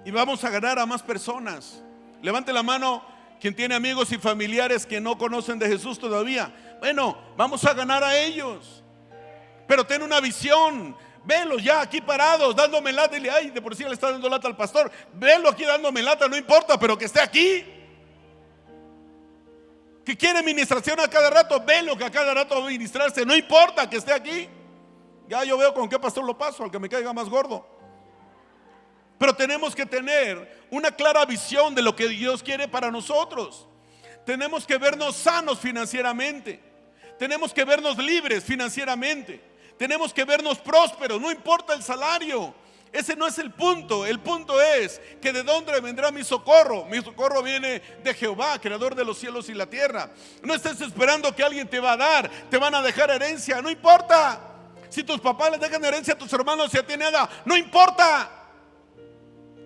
[0.04, 1.82] Y vamos a ganar a más personas.
[2.20, 3.04] Levante la mano
[3.40, 6.52] quien tiene amigos y familiares que no conocen de Jesús todavía.
[6.80, 8.82] Bueno, vamos a ganar a ellos.
[9.66, 10.96] Pero ten una visión.
[11.24, 13.14] Velos ya aquí parados, dándome lata.
[13.14, 14.90] Dile, ay, de por sí le está dando lata al pastor.
[15.14, 17.64] Velo aquí dándome lata, no importa, pero que esté aquí.
[20.04, 23.24] Que quiere administración a cada rato, velo que a cada rato va a ministrarse.
[23.24, 24.48] No importa que esté aquí.
[25.28, 27.71] Ya yo veo con qué pastor lo paso, al que me caiga más gordo.
[29.22, 33.68] Pero tenemos que tener una clara visión de lo que Dios quiere para nosotros.
[34.26, 36.60] Tenemos que vernos sanos financieramente.
[37.20, 39.40] Tenemos que vernos libres financieramente.
[39.78, 42.52] Tenemos que vernos prósperos, no importa el salario.
[42.92, 44.04] Ese no es el punto.
[44.04, 46.86] El punto es que de dónde vendrá mi socorro.
[46.86, 50.10] Mi socorro viene de Jehová, creador de los cielos y la tierra.
[50.42, 53.70] No estés esperando que alguien te va a dar, te van a dejar herencia, no
[53.70, 54.40] importa.
[54.88, 58.40] Si tus papás les dejan herencia a tus hermanos, si a ti nada, no importa.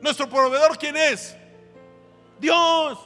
[0.06, 1.36] Nuestro proveedor, ¿quién es?
[2.38, 2.96] Dios.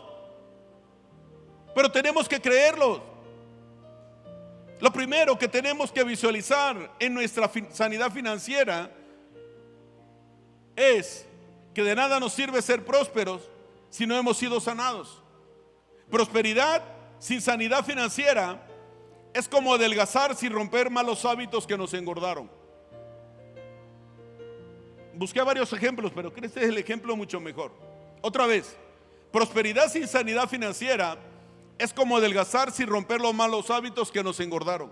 [1.75, 3.03] Pero tenemos que creerlo.
[4.81, 8.91] Lo primero que tenemos que visualizar en nuestra sanidad financiera
[10.77, 11.25] es
[11.73, 13.49] que de nada nos sirve ser prósperos
[13.89, 15.23] si no hemos sido sanados.
[16.11, 16.83] Prosperidad
[17.19, 18.61] sin sanidad financiera
[19.33, 22.60] es como adelgazar sin romper malos hábitos que nos engordaron
[25.21, 27.73] busqué varios ejemplos, pero creo que este es el ejemplo mucho mejor.
[28.23, 28.75] Otra vez,
[29.31, 31.19] prosperidad sin sanidad financiera
[31.79, 34.91] es como adelgazar sin romper los malos hábitos que nos engordaron.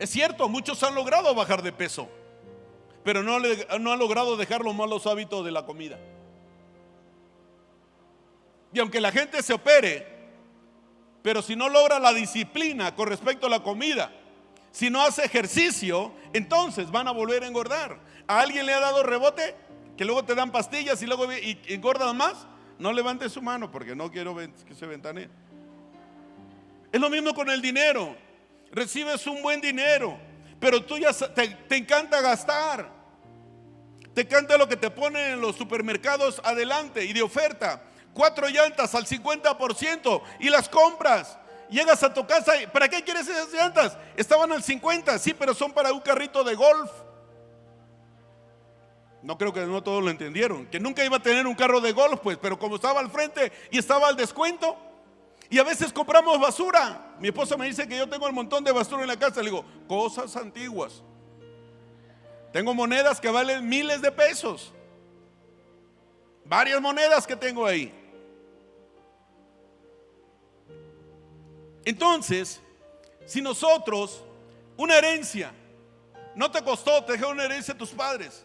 [0.00, 2.08] Es cierto, muchos han logrado bajar de peso,
[3.04, 5.96] pero no, no han logrado dejar los malos hábitos de la comida.
[8.72, 10.04] Y aunque la gente se opere,
[11.22, 14.10] pero si no logra la disciplina con respecto a la comida,
[14.70, 17.98] si no hace ejercicio, entonces van a volver a engordar.
[18.26, 19.54] ¿A alguien le ha dado rebote?
[19.96, 21.26] Que luego te dan pastillas y luego
[21.66, 22.46] engordan más.
[22.78, 25.28] No levante su mano porque no quiero que se ventane.
[26.92, 28.16] Es lo mismo con el dinero.
[28.70, 30.18] Recibes un buen dinero,
[30.60, 32.90] pero tú ya te, te encanta gastar.
[34.14, 37.82] Te encanta lo que te ponen en los supermercados adelante y de oferta.
[38.12, 41.38] Cuatro llantas al 50% y las compras.
[41.70, 43.96] Llegas a tu casa y ¿para qué quieres esas llantas?
[44.16, 46.90] Estaban al 50, sí, pero son para un carrito de golf.
[49.22, 50.66] No creo que no todos lo entendieron.
[50.66, 53.52] Que nunca iba a tener un carro de golf, pues, pero como estaba al frente
[53.70, 54.76] y estaba al descuento.
[55.50, 57.14] Y a veces compramos basura.
[57.18, 59.42] Mi esposa me dice que yo tengo un montón de basura en la casa.
[59.42, 61.02] Le digo, cosas antiguas.
[62.52, 64.72] Tengo monedas que valen miles de pesos.
[66.44, 67.92] Varias monedas que tengo ahí.
[71.88, 72.60] Entonces,
[73.24, 74.22] si nosotros,
[74.76, 75.52] una herencia,
[76.34, 78.44] no te costó, te dejó una herencia a tus padres.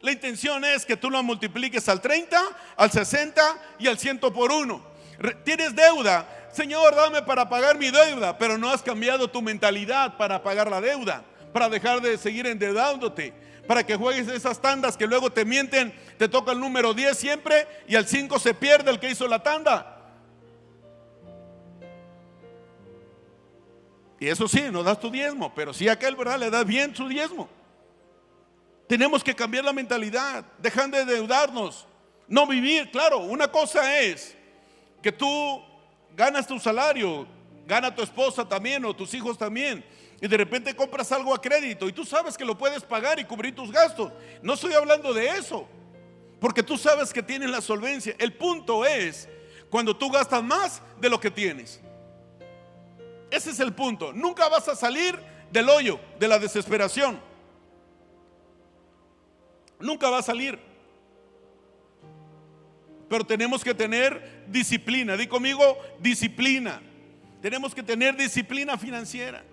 [0.00, 2.36] La intención es que tú la multipliques al 30,
[2.76, 3.40] al 60
[3.78, 4.84] y al 100 por uno.
[5.44, 10.42] Tienes deuda, Señor, dame para pagar mi deuda, pero no has cambiado tu mentalidad para
[10.42, 13.32] pagar la deuda, para dejar de seguir endeudándote,
[13.68, 17.68] para que juegues esas tandas que luego te mienten, te toca el número 10 siempre
[17.86, 19.93] y al 5 se pierde el que hizo la tanda.
[24.24, 26.38] Y eso sí, no das tu diezmo, pero si aquel, ¿verdad?
[26.38, 27.46] Le das bien su diezmo.
[28.86, 31.86] Tenemos que cambiar la mentalidad, dejan de endeudarnos,
[32.26, 32.90] no vivir.
[32.90, 34.34] Claro, una cosa es
[35.02, 35.62] que tú
[36.16, 37.26] ganas tu salario,
[37.66, 39.84] gana tu esposa también o tus hijos también,
[40.18, 43.26] y de repente compras algo a crédito y tú sabes que lo puedes pagar y
[43.26, 44.10] cubrir tus gastos.
[44.40, 45.68] No estoy hablando de eso,
[46.40, 48.14] porque tú sabes que tienes la solvencia.
[48.18, 49.28] El punto es
[49.68, 51.83] cuando tú gastas más de lo que tienes.
[53.34, 54.12] Ese es el punto.
[54.12, 55.18] Nunca vas a salir
[55.50, 57.18] del hoyo, de la desesperación.
[59.80, 60.56] Nunca va a salir.
[63.08, 65.16] Pero tenemos que tener disciplina.
[65.16, 66.80] Di conmigo, disciplina.
[67.42, 69.44] Tenemos que tener disciplina financiera.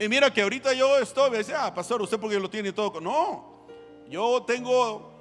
[0.00, 3.00] Y mira que ahorita yo estoy, me dice, ah, pastor, usted porque lo tiene todo.
[3.00, 3.68] No,
[4.10, 5.12] yo tengo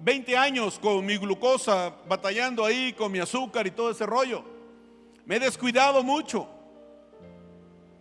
[0.00, 4.53] 20 años con mi glucosa, batallando ahí con mi azúcar y todo ese rollo.
[5.24, 6.48] Me he descuidado mucho.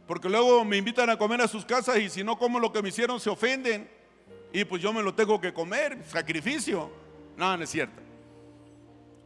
[0.07, 2.81] Porque luego me invitan a comer a sus casas y si no como lo que
[2.81, 3.89] me hicieron se ofenden.
[4.51, 6.91] Y pues yo me lo tengo que comer, sacrificio.
[7.37, 8.01] No, no es cierto.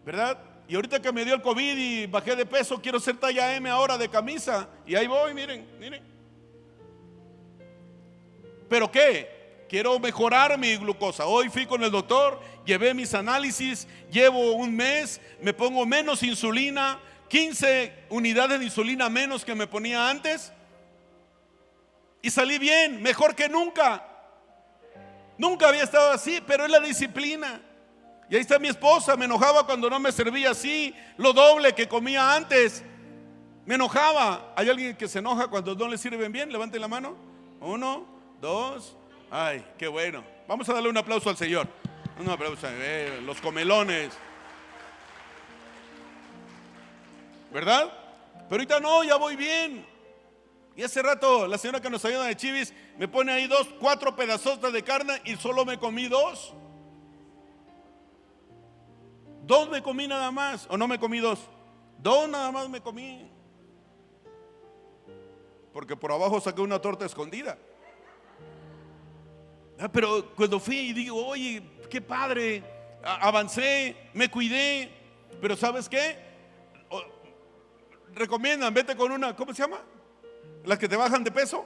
[0.05, 0.39] ¿Verdad?
[0.69, 3.69] Y ahorita que me dio el COVID y bajé de peso, quiero ser talla M
[3.69, 4.69] ahora de camisa.
[4.85, 6.03] Y ahí voy, miren, miren.
[8.69, 9.65] ¿Pero qué?
[9.69, 11.25] Quiero mejorar mi glucosa.
[11.25, 16.99] Hoy fui con el doctor, llevé mis análisis, llevo un mes, me pongo menos insulina,
[17.27, 20.51] 15 unidades de insulina menos que me ponía antes.
[22.21, 24.05] Y salí bien, mejor que nunca.
[25.37, 27.61] Nunca había estado así, pero es la disciplina.
[28.29, 31.87] Y ahí está mi esposa, me enojaba cuando no me servía así, lo doble que
[31.87, 32.83] comía antes.
[33.65, 34.53] Me enojaba.
[34.55, 36.51] ¿Hay alguien que se enoja cuando no le sirven bien?
[36.51, 37.15] Levante la mano.
[37.59, 38.05] Uno,
[38.41, 38.95] dos.
[39.29, 40.23] Ay, qué bueno.
[40.47, 41.67] Vamos a darle un aplauso al Señor.
[42.19, 42.67] Un aplauso.
[42.69, 44.17] Eh, los comelones.
[47.51, 47.91] ¿Verdad?
[48.49, 49.85] Pero ahorita no, ya voy bien.
[50.75, 54.15] Y hace rato la señora que nos ayuda de Chivis me pone ahí dos, cuatro
[54.15, 56.53] pedazos de carne y solo me comí dos.
[59.43, 61.39] Dos me comí nada más, o no me comí dos.
[61.97, 63.31] Dos nada más me comí.
[65.73, 67.57] Porque por abajo saqué una torta escondida.
[69.79, 72.63] Ah, pero cuando fui y digo, oye, qué padre,
[73.03, 74.91] avancé, me cuidé,
[75.39, 76.17] pero ¿sabes qué?
[78.13, 79.79] Recomiendan, vete con una, ¿cómo se llama?
[80.65, 81.65] Las que te bajan de peso.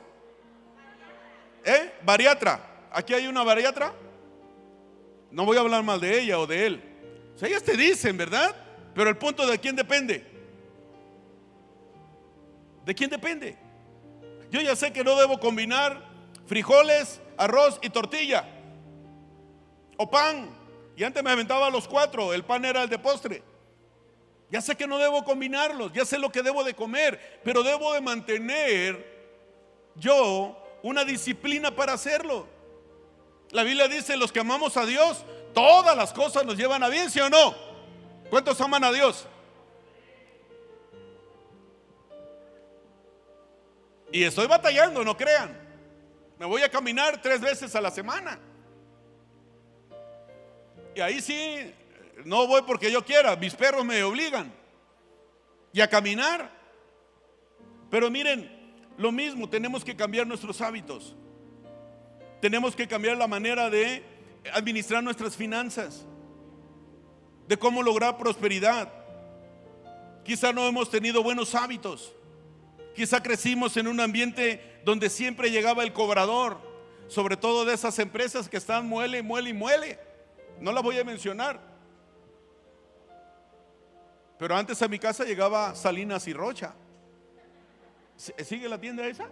[1.64, 1.94] ¿Eh?
[2.04, 2.60] Bariatra.
[2.92, 3.94] Aquí hay una bariatra.
[5.32, 6.84] No voy a hablar mal de ella o de él.
[7.42, 8.56] O ellas te dicen, ¿verdad?
[8.94, 10.26] Pero el punto de quién depende.
[12.86, 13.58] ¿De quién depende?
[14.50, 16.04] Yo ya sé que no debo combinar
[16.46, 18.46] frijoles, arroz y tortilla.
[19.98, 20.50] O pan.
[20.98, 22.34] Y antes me aventaba los cuatro.
[22.34, 23.44] El pan era el de postre.
[24.52, 27.94] Ya sé que no debo combinarlos, ya sé lo que debo de comer, pero debo
[27.94, 29.02] de mantener
[29.96, 32.48] yo una disciplina para hacerlo.
[33.52, 37.10] La Biblia dice, los que amamos a Dios, todas las cosas nos llevan a bien,
[37.10, 37.56] ¿sí o no?
[38.30, 39.26] ¿Cuántos aman a Dios?
[44.12, 45.58] Y estoy batallando, no crean.
[46.38, 48.38] Me voy a caminar tres veces a la semana.
[50.94, 51.74] Y ahí sí
[52.26, 54.54] no voy porque yo quiera, mis perros me obligan.
[55.74, 56.52] Y a caminar.
[57.90, 58.50] Pero miren,
[58.98, 61.16] lo mismo, tenemos que cambiar nuestros hábitos.
[62.42, 64.04] Tenemos que cambiar la manera de
[64.54, 66.06] administrar nuestras finanzas,
[67.48, 68.92] de cómo lograr prosperidad.
[70.24, 72.14] Quizá no hemos tenido buenos hábitos.
[72.96, 76.60] Quizá crecimos en un ambiente donde siempre llegaba el cobrador,
[77.08, 80.00] sobre todo de esas empresas que están muele, muele y muele.
[80.60, 81.71] No las voy a mencionar.
[84.42, 86.74] Pero antes a mi casa llegaba Salinas y Rocha.
[88.18, 89.30] ¿Sigue la tienda esa?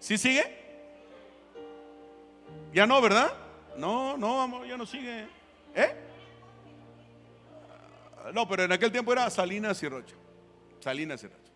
[0.00, 0.42] ¿Sí sigue?
[2.72, 3.32] Ya no, ¿verdad?
[3.76, 5.28] No, no, amor, ya no sigue.
[5.72, 5.94] ¿Eh?
[8.34, 10.16] No, pero en aquel tiempo era Salinas y Rocha.
[10.80, 11.52] Salinas y Rocha.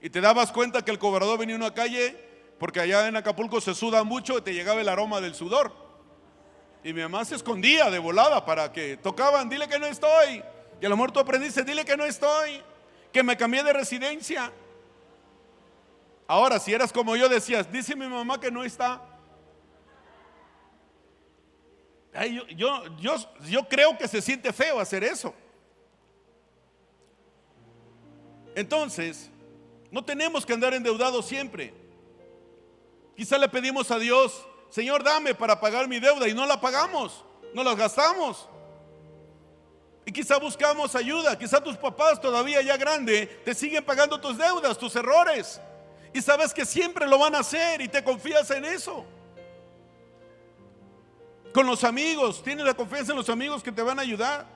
[0.00, 2.16] Y te dabas cuenta que el cobrador venía a una calle,
[2.60, 5.72] porque allá en Acapulco se suda mucho y te llegaba el aroma del sudor.
[6.84, 10.44] Y mi mamá se escondía de volada para que tocaban, dile que no estoy.
[10.80, 12.62] Y a lo mejor tú aprendiste, dile que no estoy,
[13.12, 14.52] que me cambié de residencia.
[16.26, 19.00] Ahora, si eras como yo, decías, dice mi mamá que no está.
[22.30, 22.46] yo,
[22.98, 23.16] yo,
[23.48, 25.34] yo, creo que se siente feo hacer eso.
[28.54, 29.30] Entonces,
[29.90, 31.72] no tenemos que andar endeudados siempre.
[33.14, 37.24] Quizá le pedimos a Dios, Señor, dame para pagar mi deuda y no la pagamos,
[37.54, 38.48] no la gastamos.
[40.06, 44.78] Y quizá buscamos ayuda, quizá tus papás todavía ya grande te siguen pagando tus deudas,
[44.78, 45.60] tus errores.
[46.14, 49.04] Y sabes que siempre lo van a hacer y te confías en eso.
[51.52, 54.46] Con los amigos, tienes la confianza en los amigos que te van a ayudar.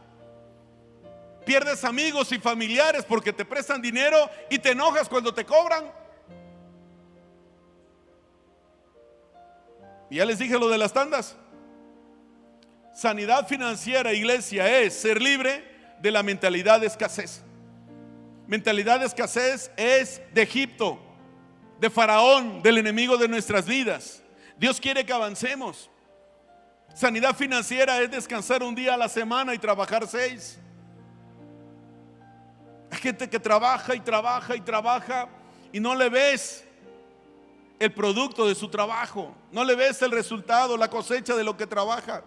[1.44, 5.90] Pierdes amigos y familiares porque te prestan dinero y te enojas cuando te cobran.
[10.10, 11.36] Y ya les dije lo de las tandas.
[13.00, 15.64] Sanidad financiera, iglesia, es ser libre
[16.02, 17.42] de la mentalidad de escasez.
[18.46, 21.00] Mentalidad de escasez es de Egipto,
[21.78, 24.22] de Faraón, del enemigo de nuestras vidas.
[24.58, 25.88] Dios quiere que avancemos.
[26.94, 30.58] Sanidad financiera es descansar un día a la semana y trabajar seis.
[32.90, 35.26] Hay gente que trabaja y trabaja y trabaja
[35.72, 36.66] y no le ves
[37.78, 41.66] el producto de su trabajo, no le ves el resultado, la cosecha de lo que
[41.66, 42.22] trabaja.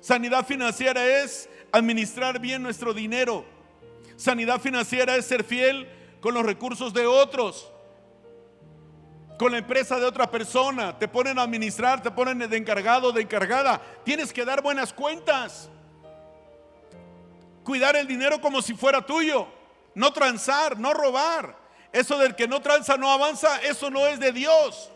[0.00, 3.44] Sanidad financiera es administrar bien nuestro dinero.
[4.16, 5.88] Sanidad financiera es ser fiel
[6.20, 7.70] con los recursos de otros,
[9.38, 10.98] con la empresa de otra persona.
[10.98, 13.80] Te ponen a administrar, te ponen de encargado, de encargada.
[14.04, 15.70] Tienes que dar buenas cuentas.
[17.64, 19.46] Cuidar el dinero como si fuera tuyo.
[19.94, 21.56] No transar, no robar.
[21.92, 24.90] Eso del que no tranza no avanza, eso no es de Dios.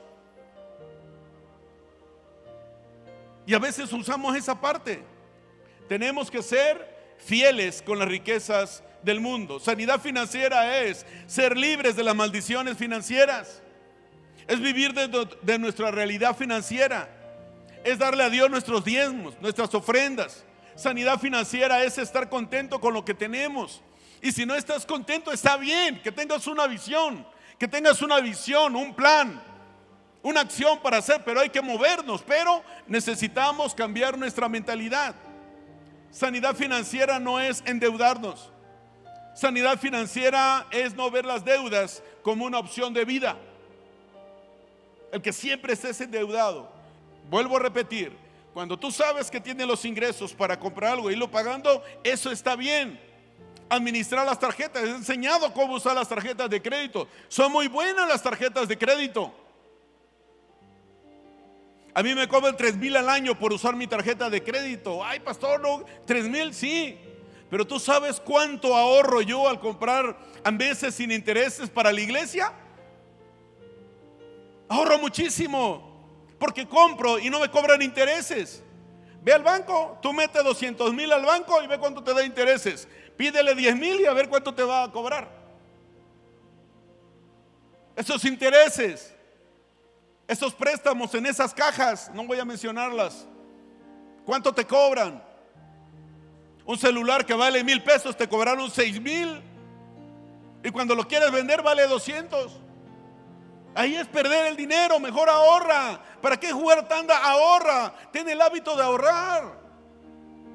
[3.46, 5.02] Y a veces usamos esa parte.
[5.88, 9.60] Tenemos que ser fieles con las riquezas del mundo.
[9.60, 13.62] Sanidad financiera es ser libres de las maldiciones financieras.
[14.46, 17.08] Es vivir de, de, nuestra realidad financiera.
[17.82, 20.44] Es darle a Dios nuestros diezmos, nuestras ofrendas.
[20.74, 23.82] Sanidad financiera es estar contento con lo que tenemos.
[24.22, 27.26] Y si no estás contento, está bien, que tengas una visión,
[27.58, 29.40] que tengas una visión, un plan
[30.24, 35.14] una acción para hacer, pero hay que movernos, pero necesitamos cambiar nuestra mentalidad.
[36.10, 38.50] Sanidad financiera no es endeudarnos.
[39.34, 43.36] Sanidad financiera es no ver las deudas como una opción de vida.
[45.12, 46.72] El que siempre estés endeudado.
[47.28, 48.16] Vuelvo a repetir,
[48.54, 52.56] cuando tú sabes que tienes los ingresos para comprar algo y lo pagando, eso está
[52.56, 52.98] bien.
[53.68, 57.08] Administrar las tarjetas, he enseñado cómo usar las tarjetas de crédito.
[57.28, 59.43] Son muy buenas las tarjetas de crédito.
[61.94, 65.04] A mí me cobran 3 mil al año por usar mi tarjeta de crédito.
[65.04, 66.98] Ay, pastor, no, 3 mil, sí.
[67.48, 72.52] Pero tú sabes cuánto ahorro yo al comprar a veces sin intereses para la iglesia.
[74.68, 75.94] Ahorro muchísimo
[76.36, 78.64] porque compro y no me cobran intereses.
[79.22, 82.88] Ve al banco, tú metes 200 mil al banco y ve cuánto te da intereses.
[83.16, 85.30] Pídele 10 mil y a ver cuánto te va a cobrar.
[87.94, 89.13] Esos intereses
[90.26, 93.26] esos préstamos en esas cajas, no voy a mencionarlas.
[94.24, 95.22] ¿Cuánto te cobran?
[96.64, 99.42] Un celular que vale mil pesos te cobraron seis mil.
[100.62, 102.60] Y cuando lo quieres vender vale 200.
[103.74, 106.00] Ahí es perder el dinero, mejor ahorra.
[106.22, 107.18] ¿Para qué jugar tanda?
[107.18, 107.92] Ahorra.
[108.10, 109.60] Ten el hábito de ahorrar.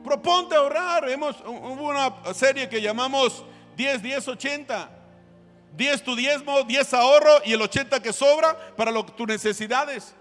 [0.03, 1.07] Proponte ahorrar.
[1.09, 3.45] Hemos, hubo una serie que llamamos
[3.75, 4.98] 10, 10, 80.
[5.75, 10.13] 10 tu diezmo, 10 ahorro y el 80 que sobra para lo, tus necesidades.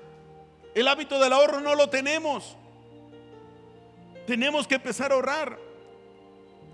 [0.75, 2.57] El hábito del ahorro no lo tenemos.
[4.27, 5.59] Tenemos que empezar a ahorrar.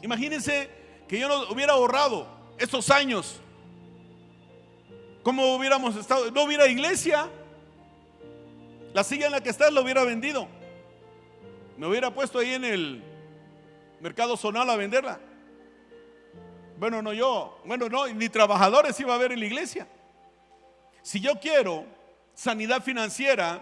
[0.03, 0.69] Imagínense
[1.09, 2.27] que yo no hubiera ahorrado
[2.59, 3.41] estos años.
[5.23, 6.31] ¿Cómo hubiéramos estado?
[6.31, 7.31] No hubiera iglesia.
[8.93, 10.47] La silla en la que estás lo hubiera vendido.
[11.79, 13.03] Me hubiera puesto ahí en el
[14.01, 15.19] mercado zonal a venderla.
[16.79, 17.61] Bueno, no yo.
[17.65, 19.87] Bueno, no, ni trabajadores iba a haber en la iglesia.
[21.03, 21.85] Si yo quiero
[22.35, 23.61] sanidad financiera,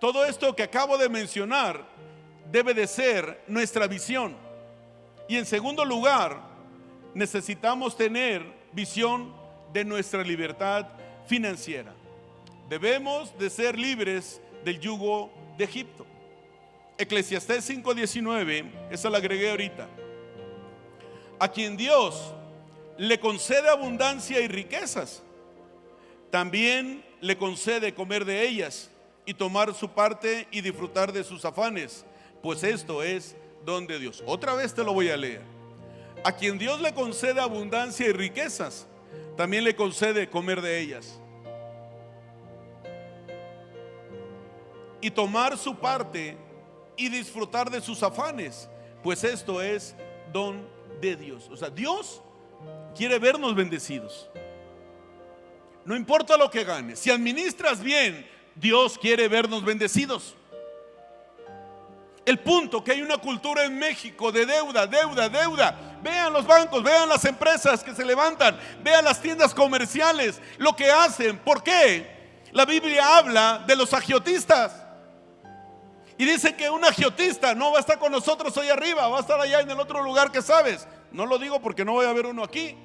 [0.00, 1.84] todo esto que acabo de mencionar
[2.50, 4.36] debe de ser nuestra visión.
[5.28, 6.40] Y en segundo lugar,
[7.14, 9.32] necesitamos tener visión
[9.72, 10.86] de nuestra libertad
[11.26, 11.92] financiera.
[12.68, 16.06] Debemos de ser libres del yugo de Egipto.
[16.98, 19.88] Eclesiastés 5:19, esa la agregué ahorita.
[21.40, 22.34] A quien Dios
[22.98, 25.22] le concede abundancia y riquezas,
[26.30, 28.90] también le concede comer de ellas
[29.24, 32.04] y tomar su parte y disfrutar de sus afanes,
[32.42, 33.34] pues esto es
[33.64, 34.22] don de Dios.
[34.26, 35.40] Otra vez te lo voy a leer.
[36.24, 38.86] A quien Dios le concede abundancia y riquezas,
[39.34, 41.18] también le concede comer de ellas.
[45.00, 46.36] Y tomar su parte
[46.98, 48.68] y disfrutar de sus afanes,
[49.02, 49.96] pues esto es
[50.34, 51.48] don de Dios.
[51.50, 52.22] O sea, Dios
[52.96, 54.28] quiere vernos bendecidos.
[55.84, 60.36] No importa lo que ganes, si administras bien, Dios quiere vernos bendecidos.
[62.24, 65.98] El punto que hay una cultura en México de deuda, deuda, deuda.
[66.02, 70.90] Vean los bancos, vean las empresas que se levantan, vean las tiendas comerciales, lo que
[70.90, 71.38] hacen.
[71.38, 72.20] ¿Por qué?
[72.52, 74.79] La Biblia habla de los agiotistas.
[76.20, 79.20] Y dice que un agiotista no va a estar con nosotros hoy arriba, va a
[79.20, 80.86] estar allá en el otro lugar que sabes.
[81.12, 82.76] No lo digo porque no voy a ver uno aquí.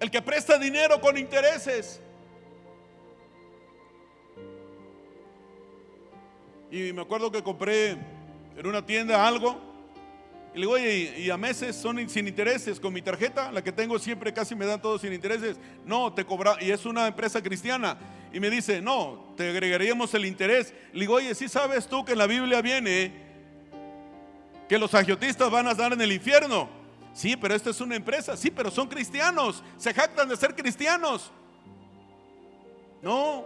[0.00, 2.02] El que presta dinero con intereses.
[6.68, 9.69] Y me acuerdo que compré en una tienda algo.
[10.52, 13.70] Y le digo, oye, y a meses son sin intereses con mi tarjeta, la que
[13.70, 15.58] tengo siempre casi me dan todo sin intereses.
[15.84, 17.96] No, te cobra, y es una empresa cristiana.
[18.32, 20.74] Y me dice, no, te agregaríamos el interés.
[20.92, 23.12] Le digo, oye, si sabes tú que en la Biblia viene
[24.68, 26.68] que los agiotistas van a estar en el infierno.
[27.12, 28.36] Sí, pero esta es una empresa.
[28.36, 29.62] Sí, pero son cristianos.
[29.76, 31.32] Se jactan de ser cristianos.
[33.02, 33.44] No,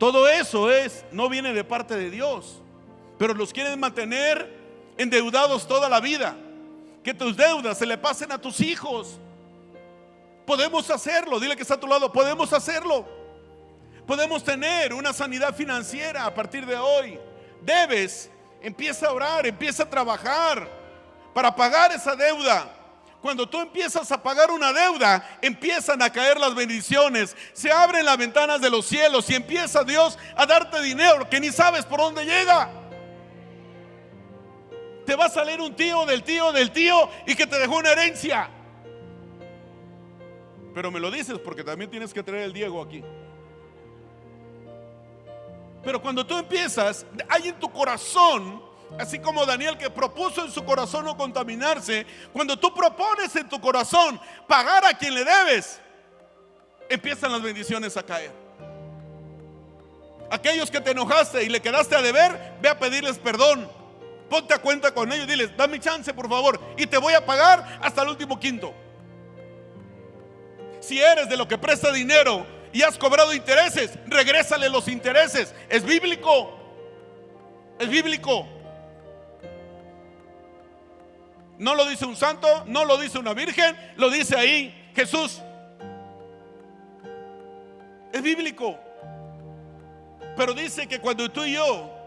[0.00, 2.62] todo eso es, no viene de parte de Dios,
[3.18, 4.59] pero los quieren mantener
[5.00, 6.36] endeudados toda la vida.
[7.02, 9.18] Que tus deudas se le pasen a tus hijos.
[10.46, 13.08] Podemos hacerlo, dile que está a tu lado, podemos hacerlo.
[14.06, 17.18] Podemos tener una sanidad financiera a partir de hoy.
[17.62, 18.30] Debes,
[18.60, 20.68] empieza a orar, empieza a trabajar
[21.32, 22.68] para pagar esa deuda.
[23.22, 28.16] Cuando tú empiezas a pagar una deuda, empiezan a caer las bendiciones, se abren las
[28.16, 32.24] ventanas de los cielos y empieza Dios a darte dinero que ni sabes por dónde
[32.24, 32.79] llega.
[35.10, 37.90] Te va a salir un tío del tío del tío y que te dejó una
[37.90, 38.48] herencia.
[40.72, 43.02] Pero me lo dices porque también tienes que traer el Diego aquí.
[45.82, 48.62] Pero cuando tú empiezas, hay en tu corazón
[49.00, 53.60] Así como Daniel que propuso en su corazón no contaminarse, cuando tú propones en tu
[53.60, 55.80] corazón pagar a quien le debes,
[56.88, 58.32] empiezan las bendiciones a caer.
[60.30, 63.79] Aquellos que te enojaste y le quedaste a deber, ve a pedirles perdón.
[64.30, 67.80] Ponte a cuenta con ellos diles, dame chance por favor y te voy a pagar
[67.82, 68.72] hasta el último quinto.
[70.78, 75.52] Si eres de lo que presta dinero y has cobrado intereses, regrésale los intereses.
[75.68, 76.56] Es bíblico.
[77.80, 78.46] Es bíblico.
[81.58, 85.42] No lo dice un santo, no lo dice una virgen, lo dice ahí Jesús.
[88.12, 88.78] Es bíblico.
[90.36, 91.99] Pero dice que cuando tú y yo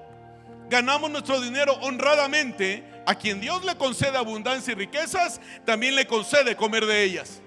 [0.74, 6.56] ganamos nuestro dinero honradamente, a quien Dios le concede abundancia y riquezas, también le concede
[6.56, 7.42] comer de ellas.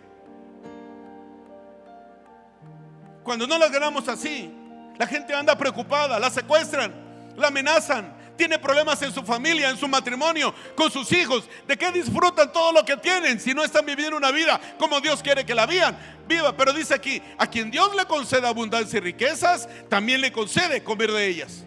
[3.25, 4.49] Cuando no las ganamos así,
[4.97, 6.95] la gente anda preocupada, la secuestran,
[7.37, 11.49] la amenazan, tiene problemas en su familia, en su matrimonio, con sus hijos.
[11.67, 15.21] ¿De qué disfrutan todo lo que tienen si no están viviendo una vida como Dios
[15.21, 15.99] quiere que la vivan?
[16.29, 20.85] Viva, pero dice aquí, a quien Dios le concede abundancia y riquezas, también le concede
[20.85, 21.67] comer de ellas.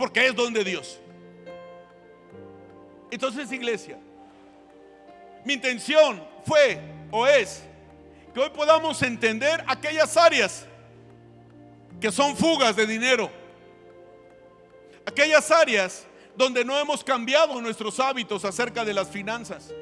[0.00, 0.98] Porque es don de Dios.
[3.10, 3.98] Entonces, iglesia,
[5.44, 6.80] mi intención fue
[7.12, 7.62] o es
[8.34, 10.66] que hoy podamos entender aquellas áreas
[12.00, 13.30] que son fugas de dinero
[15.04, 19.74] aquellas áreas donde no hemos cambiado nuestros hábitos acerca de las finanzas.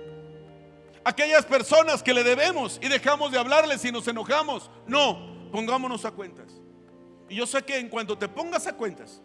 [1.04, 4.70] Aquellas personas que le debemos y dejamos de hablarles y nos enojamos.
[4.86, 6.60] No, pongámonos a cuentas.
[7.28, 9.22] Y yo sé que en cuanto te pongas a cuentas,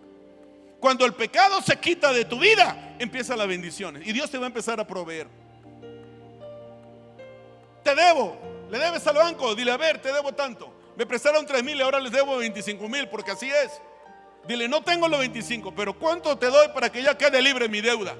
[0.83, 4.43] cuando el pecado se quita de tu vida, empieza la bendición y Dios te va
[4.43, 5.29] a empezar a proveer.
[7.81, 8.37] Te debo,
[8.69, 10.73] le debes al banco, dile a ver, te debo tanto.
[10.97, 13.79] Me prestaron 3 mil y ahora les debo 25 mil porque así es.
[14.45, 17.79] Dile, no tengo los 25, pero ¿cuánto te doy para que ya quede libre mi
[17.79, 18.17] deuda?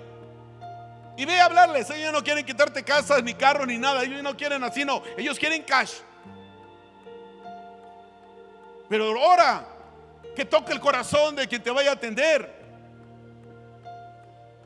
[1.18, 4.38] Y ve a hablarles, ellos no quieren quitarte casas, ni carros, ni nada, ellos no
[4.38, 5.96] quieren así, no, ellos quieren cash.
[8.88, 9.73] Pero ahora
[10.36, 12.64] que toque el corazón de quien te vaya a atender.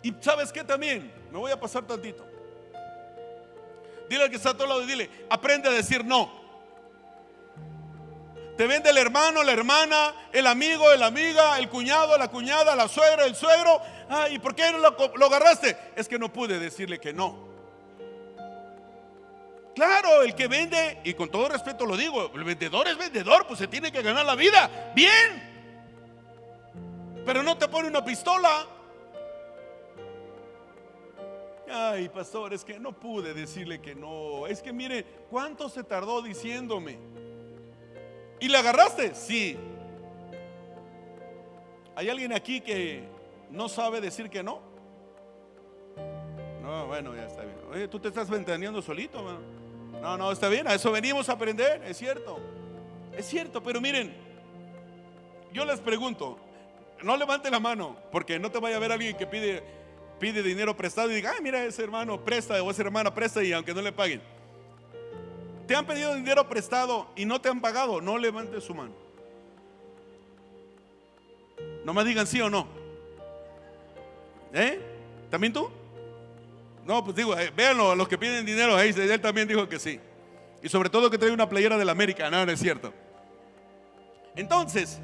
[0.01, 2.26] Y sabes qué también, me voy a pasar tantito.
[4.09, 6.47] Dile al que está a tu lado y dile, aprende a decir no.
[8.55, 12.88] Te vende el hermano, la hermana, el amigo, la amiga, el cuñado, la cuñada, la
[12.88, 13.80] suegra, el suegro.
[14.09, 15.78] Ah, ¿y por qué no lo, lo agarraste?
[15.95, 17.47] Es que no pude decirle que no.
[19.76, 23.59] Claro, el que vende, y con todo respeto lo digo, el vendedor es vendedor, pues
[23.59, 24.91] se tiene que ganar la vida.
[24.95, 25.56] Bien.
[27.28, 28.65] Pero no te pone una pistola.
[31.69, 34.47] Ay, pastor, es que no pude decirle que no.
[34.47, 36.97] Es que mire, ¿cuánto se tardó diciéndome?
[38.39, 39.13] ¿Y le agarraste?
[39.13, 39.57] Sí.
[41.97, 43.03] ¿Hay alguien aquí que
[43.51, 44.61] no sabe decir que no?
[46.61, 47.57] No, bueno, ya está bien.
[47.69, 49.21] Oye, tú te estás ventaneando solito.
[50.01, 50.65] No, no, está bien.
[50.65, 52.39] A eso venimos a aprender, es cierto.
[53.11, 54.15] Es cierto, pero miren,
[55.51, 56.46] yo les pregunto,
[57.03, 59.63] no levante la mano, porque no te vaya a ver alguien que pide,
[60.19, 63.53] pide dinero prestado y diga, ah, mira, ese hermano presta o esa hermana presta y
[63.53, 64.21] aunque no le paguen.
[65.67, 67.99] ¿Te han pedido dinero prestado y no te han pagado?
[67.99, 68.93] No levante su mano.
[71.83, 72.67] No me digan sí o no.
[74.53, 74.79] ¿Eh?
[75.29, 75.69] ¿También tú?
[76.85, 79.99] No, pues digo, eh, véanlo, a los que piden dinero, él también dijo que sí.
[80.63, 82.93] Y sobre todo que trae una playera de la América, no, no es cierto.
[84.35, 84.99] Entonces,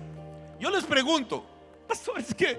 [0.60, 1.46] yo les pregunto,
[1.88, 2.58] pastor, es que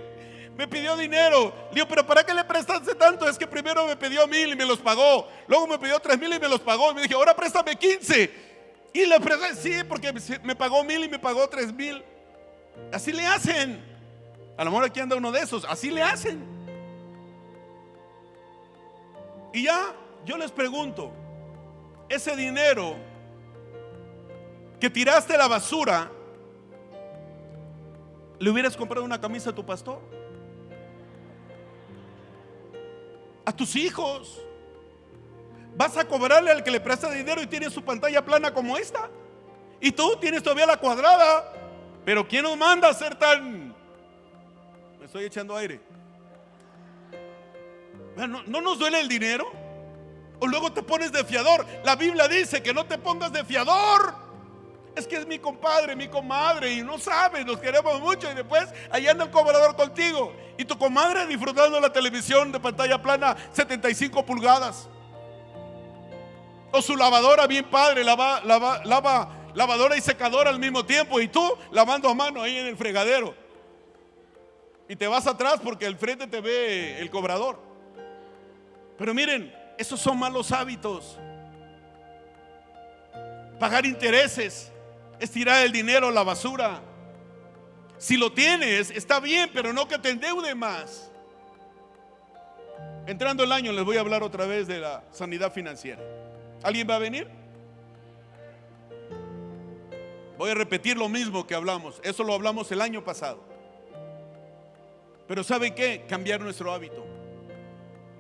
[0.56, 1.52] me pidió dinero.
[1.72, 3.28] Digo, pero ¿para qué le prestaste tanto?
[3.28, 5.28] Es que primero me pidió mil y me los pagó.
[5.46, 6.90] Luego me pidió tres mil y me los pagó.
[6.92, 8.30] Y me dije, ahora préstame quince.
[8.92, 10.12] Y le presté, sí, porque
[10.42, 12.02] me pagó mil y me pagó tres mil.
[12.92, 13.82] Así le hacen.
[14.56, 15.64] A lo mejor aquí anda uno de esos.
[15.64, 16.44] Así le hacen.
[19.52, 19.94] Y ya,
[20.24, 21.12] yo les pregunto,
[22.08, 22.96] ese dinero
[24.80, 26.10] que tiraste a la basura,
[28.44, 30.00] ¿le hubieras comprado una camisa a tu pastor?
[33.44, 34.40] a tus hijos.
[35.76, 39.10] Vas a cobrarle al que le presta dinero y tiene su pantalla plana como esta.
[39.80, 41.52] Y tú tienes todavía la cuadrada.
[42.04, 43.74] Pero ¿quién nos manda a ser tan...
[44.98, 45.80] Me estoy echando aire.
[48.16, 49.50] ¿No, ¿No nos duele el dinero?
[50.40, 51.66] O luego te pones de fiador.
[51.84, 54.23] La Biblia dice que no te pongas de fiador.
[54.94, 58.68] Es que es mi compadre, mi comadre y no sabes, nos queremos mucho y después
[58.90, 64.24] ahí anda el cobrador contigo y tu comadre disfrutando la televisión de pantalla plana 75
[64.24, 64.88] pulgadas.
[66.70, 71.26] O su lavadora bien padre, lava, lava, lava, lavadora y secadora al mismo tiempo y
[71.26, 73.34] tú lavando a mano ahí en el fregadero.
[74.88, 77.58] Y te vas atrás porque al frente te ve el cobrador.
[78.96, 81.18] Pero miren, esos son malos hábitos.
[83.58, 84.70] Pagar intereses
[85.30, 86.80] tirar el dinero a la basura.
[87.98, 91.10] Si lo tienes, está bien, pero no que te endeude más.
[93.06, 96.02] Entrando el año les voy a hablar otra vez de la sanidad financiera.
[96.62, 97.28] ¿Alguien va a venir?
[100.38, 102.00] Voy a repetir lo mismo que hablamos.
[102.02, 103.44] Eso lo hablamos el año pasado.
[105.28, 106.04] Pero ¿sabe qué?
[106.08, 107.04] Cambiar nuestro hábito.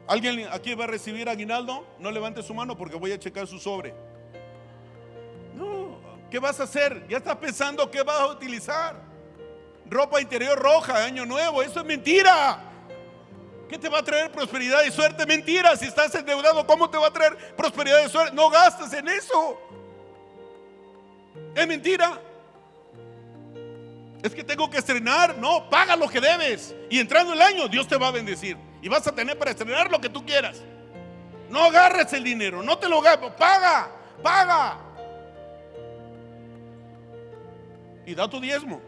[0.06, 1.86] ¿Alguien aquí va a recibir aguinaldo?
[1.98, 3.94] No levante su mano porque voy a checar su sobre.
[6.34, 7.06] ¿Qué vas a hacer?
[7.08, 8.96] Ya estás pensando qué vas a utilizar.
[9.88, 11.62] Ropa interior roja, año nuevo.
[11.62, 12.58] Eso es mentira.
[13.68, 15.26] ¿Qué te va a traer prosperidad y suerte?
[15.26, 15.76] Mentira.
[15.76, 18.34] Si estás endeudado, ¿cómo te va a traer prosperidad y suerte?
[18.34, 19.60] No gastes en eso.
[21.54, 22.20] Es mentira.
[24.20, 25.38] Es que tengo que estrenar.
[25.38, 26.74] No, paga lo que debes.
[26.90, 28.56] Y entrando el año, Dios te va a bendecir.
[28.82, 30.60] Y vas a tener para estrenar lo que tú quieras.
[31.48, 32.60] No agarres el dinero.
[32.60, 33.30] No te lo gastes.
[33.34, 33.88] Paga,
[34.20, 34.83] paga.
[38.06, 38.80] Y da tu diezmo.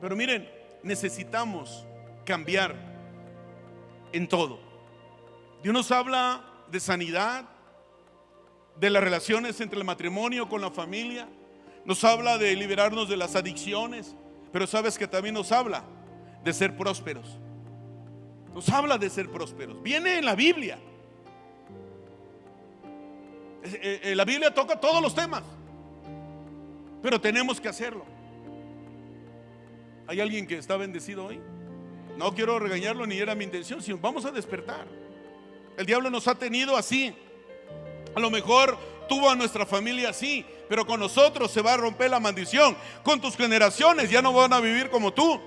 [0.00, 0.48] Pero miren,
[0.82, 1.86] necesitamos
[2.24, 2.74] cambiar
[4.12, 4.58] en todo.
[5.62, 7.44] Dios nos habla de sanidad,
[8.78, 11.28] de las relaciones entre el matrimonio con la familia,
[11.84, 14.14] nos habla de liberarnos de las adicciones,
[14.52, 15.84] pero sabes que también nos habla
[16.44, 17.38] de ser prósperos.
[18.52, 19.82] Nos habla de ser prósperos.
[19.82, 20.78] Viene en la Biblia.
[23.62, 25.42] Eh, eh, la Biblia toca todos los temas.
[27.06, 28.04] Pero tenemos que hacerlo.
[30.08, 31.40] ¿Hay alguien que está bendecido hoy?
[32.16, 34.88] No quiero regañarlo ni era mi intención, sino vamos a despertar.
[35.76, 37.14] El diablo nos ha tenido así.
[38.12, 38.76] A lo mejor
[39.08, 42.76] tuvo a nuestra familia así, pero con nosotros se va a romper la maldición.
[43.04, 45.40] Con tus generaciones ya no van a vivir como tú.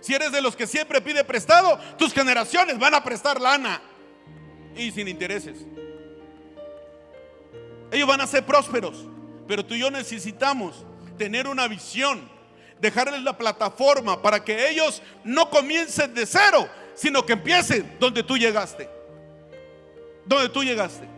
[0.00, 3.82] Si eres de los que siempre pide prestado, tus generaciones van a prestar lana
[4.74, 5.58] y sin intereses.
[7.92, 9.04] Ellos van a ser prósperos.
[9.46, 10.84] Pero tú y yo necesitamos
[11.16, 12.28] tener una visión,
[12.80, 18.36] dejarles la plataforma para que ellos no comiencen de cero, sino que empiecen donde tú
[18.36, 18.88] llegaste.
[20.24, 21.08] Donde tú llegaste.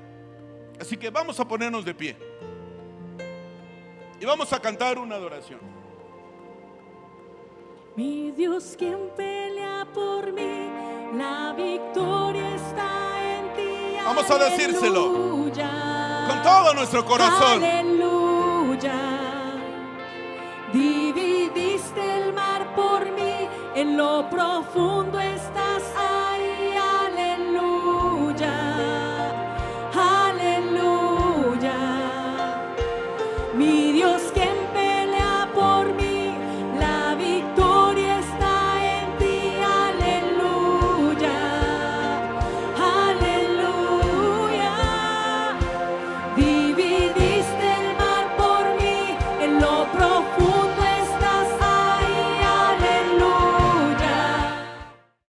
[0.80, 2.16] Así que vamos a ponernos de pie.
[4.20, 5.60] Y vamos a cantar una adoración.
[7.96, 10.68] Mi Dios quien pelea por mí,
[11.16, 13.96] la victoria está en ti.
[14.04, 15.08] Vamos a decírselo.
[15.08, 15.87] Aleluya.
[16.28, 17.64] Con todo nuestro corazón.
[17.64, 18.92] Aleluya.
[20.72, 25.82] Dividiste el mar por mí, en lo profundo estás